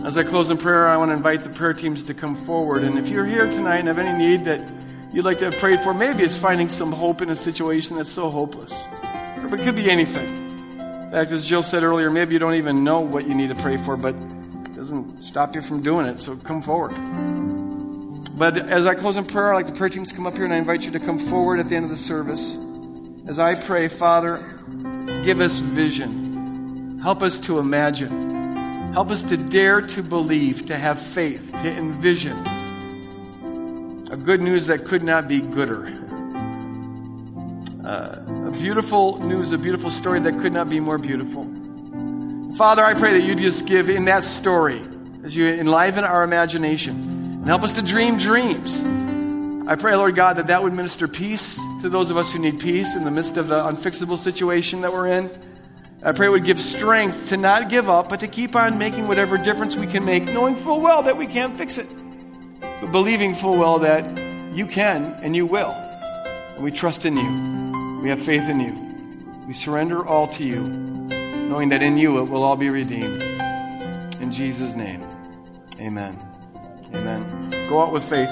As 0.04 0.16
I 0.16 0.22
close 0.22 0.50
in 0.50 0.56
prayer, 0.56 0.86
I 0.86 0.96
want 0.96 1.10
to 1.10 1.14
invite 1.14 1.42
the 1.44 1.50
prayer 1.50 1.74
teams 1.74 2.02
to 2.04 2.14
come 2.14 2.34
forward. 2.34 2.82
And 2.82 2.98
if 2.98 3.08
you're 3.08 3.26
here 3.26 3.50
tonight 3.50 3.80
and 3.80 3.88
have 3.88 3.98
any 3.98 4.16
need 4.16 4.44
that 4.46 4.77
you'd 5.12 5.24
like 5.24 5.38
to 5.38 5.46
have 5.46 5.56
prayed 5.58 5.80
for. 5.80 5.94
Maybe 5.94 6.22
it's 6.22 6.36
finding 6.36 6.68
some 6.68 6.92
hope 6.92 7.22
in 7.22 7.30
a 7.30 7.36
situation 7.36 7.96
that's 7.96 8.10
so 8.10 8.30
hopeless. 8.30 8.86
Or 9.42 9.54
it 9.54 9.64
could 9.64 9.76
be 9.76 9.90
anything. 9.90 10.46
In 10.78 11.10
fact, 11.10 11.30
as 11.30 11.46
Jill 11.46 11.62
said 11.62 11.82
earlier, 11.82 12.10
maybe 12.10 12.34
you 12.34 12.38
don't 12.38 12.54
even 12.54 12.84
know 12.84 13.00
what 13.00 13.26
you 13.26 13.34
need 13.34 13.48
to 13.48 13.54
pray 13.54 13.78
for, 13.78 13.96
but 13.96 14.14
it 14.14 14.76
doesn't 14.76 15.22
stop 15.22 15.54
you 15.54 15.62
from 15.62 15.82
doing 15.82 16.06
it, 16.06 16.20
so 16.20 16.36
come 16.36 16.60
forward. 16.60 16.90
But 18.36 18.58
as 18.58 18.86
I 18.86 18.94
close 18.94 19.16
in 19.16 19.24
prayer, 19.24 19.54
I'd 19.54 19.56
like 19.56 19.66
the 19.66 19.72
prayer 19.72 19.88
teams 19.88 20.12
come 20.12 20.26
up 20.26 20.34
here, 20.34 20.44
and 20.44 20.52
I 20.52 20.58
invite 20.58 20.84
you 20.84 20.92
to 20.92 21.00
come 21.00 21.18
forward 21.18 21.60
at 21.60 21.68
the 21.68 21.76
end 21.76 21.86
of 21.86 21.90
the 21.90 21.96
service. 21.96 22.56
As 23.26 23.38
I 23.38 23.54
pray, 23.54 23.88
Father, 23.88 24.36
give 25.24 25.40
us 25.40 25.60
vision. 25.60 27.00
Help 27.02 27.22
us 27.22 27.38
to 27.40 27.58
imagine. 27.58 28.92
Help 28.92 29.10
us 29.10 29.22
to 29.22 29.36
dare 29.36 29.80
to 29.80 30.02
believe, 30.02 30.66
to 30.66 30.76
have 30.76 31.00
faith, 31.00 31.50
to 31.52 31.70
envision 31.70 32.57
a 34.10 34.16
good 34.16 34.40
news 34.40 34.66
that 34.66 34.86
could 34.86 35.02
not 35.02 35.28
be 35.28 35.40
gooder. 35.40 35.86
Uh, 37.84 38.48
a 38.48 38.50
beautiful 38.50 39.18
news, 39.18 39.52
a 39.52 39.58
beautiful 39.58 39.90
story 39.90 40.18
that 40.20 40.38
could 40.40 40.52
not 40.52 40.70
be 40.70 40.80
more 40.80 40.96
beautiful. 40.96 41.44
Father, 42.56 42.82
I 42.82 42.94
pray 42.94 43.12
that 43.12 43.22
you 43.22 43.34
just 43.34 43.66
give 43.66 43.90
in 43.90 44.06
that 44.06 44.24
story 44.24 44.82
as 45.24 45.36
you 45.36 45.46
enliven 45.46 46.04
our 46.04 46.22
imagination 46.22 46.94
and 46.94 47.46
help 47.46 47.62
us 47.62 47.72
to 47.72 47.82
dream 47.82 48.16
dreams. 48.16 48.82
I 49.68 49.76
pray, 49.76 49.94
Lord 49.94 50.14
God, 50.14 50.38
that 50.38 50.46
that 50.46 50.62
would 50.62 50.72
minister 50.72 51.06
peace 51.06 51.60
to 51.82 51.90
those 51.90 52.10
of 52.10 52.16
us 52.16 52.32
who 52.32 52.38
need 52.38 52.58
peace 52.58 52.96
in 52.96 53.04
the 53.04 53.10
midst 53.10 53.36
of 53.36 53.48
the 53.48 53.60
unfixable 53.60 54.16
situation 54.16 54.80
that 54.80 54.92
we're 54.92 55.08
in. 55.08 55.30
I 56.02 56.12
pray 56.12 56.28
it 56.28 56.30
would 56.30 56.44
give 56.44 56.60
strength 56.60 57.28
to 57.28 57.36
not 57.36 57.68
give 57.68 57.90
up, 57.90 58.08
but 58.08 58.20
to 58.20 58.28
keep 58.28 58.56
on 58.56 58.78
making 58.78 59.06
whatever 59.06 59.36
difference 59.36 59.76
we 59.76 59.86
can 59.86 60.06
make, 60.06 60.24
knowing 60.24 60.56
full 60.56 60.80
well 60.80 61.02
that 61.02 61.18
we 61.18 61.26
can't 61.26 61.58
fix 61.58 61.76
it 61.76 61.86
but 62.80 62.92
believing 62.92 63.34
full 63.34 63.56
well 63.56 63.78
that 63.80 64.04
you 64.54 64.66
can 64.66 65.14
and 65.22 65.34
you 65.34 65.46
will. 65.46 65.70
And 65.70 66.64
we 66.64 66.70
trust 66.70 67.04
in 67.04 67.16
you. 67.16 68.00
We 68.02 68.10
have 68.10 68.20
faith 68.20 68.48
in 68.48 68.60
you. 68.60 68.88
We 69.46 69.52
surrender 69.52 70.06
all 70.06 70.28
to 70.28 70.44
you, 70.44 70.62
knowing 70.62 71.70
that 71.70 71.82
in 71.82 71.96
you 71.96 72.18
it 72.18 72.24
will 72.24 72.42
all 72.42 72.56
be 72.56 72.70
redeemed. 72.70 73.22
In 74.20 74.30
Jesus' 74.30 74.74
name, 74.74 75.02
amen. 75.80 76.18
Amen. 76.94 77.50
Go 77.68 77.82
out 77.82 77.92
with 77.92 78.04
faith. 78.04 78.30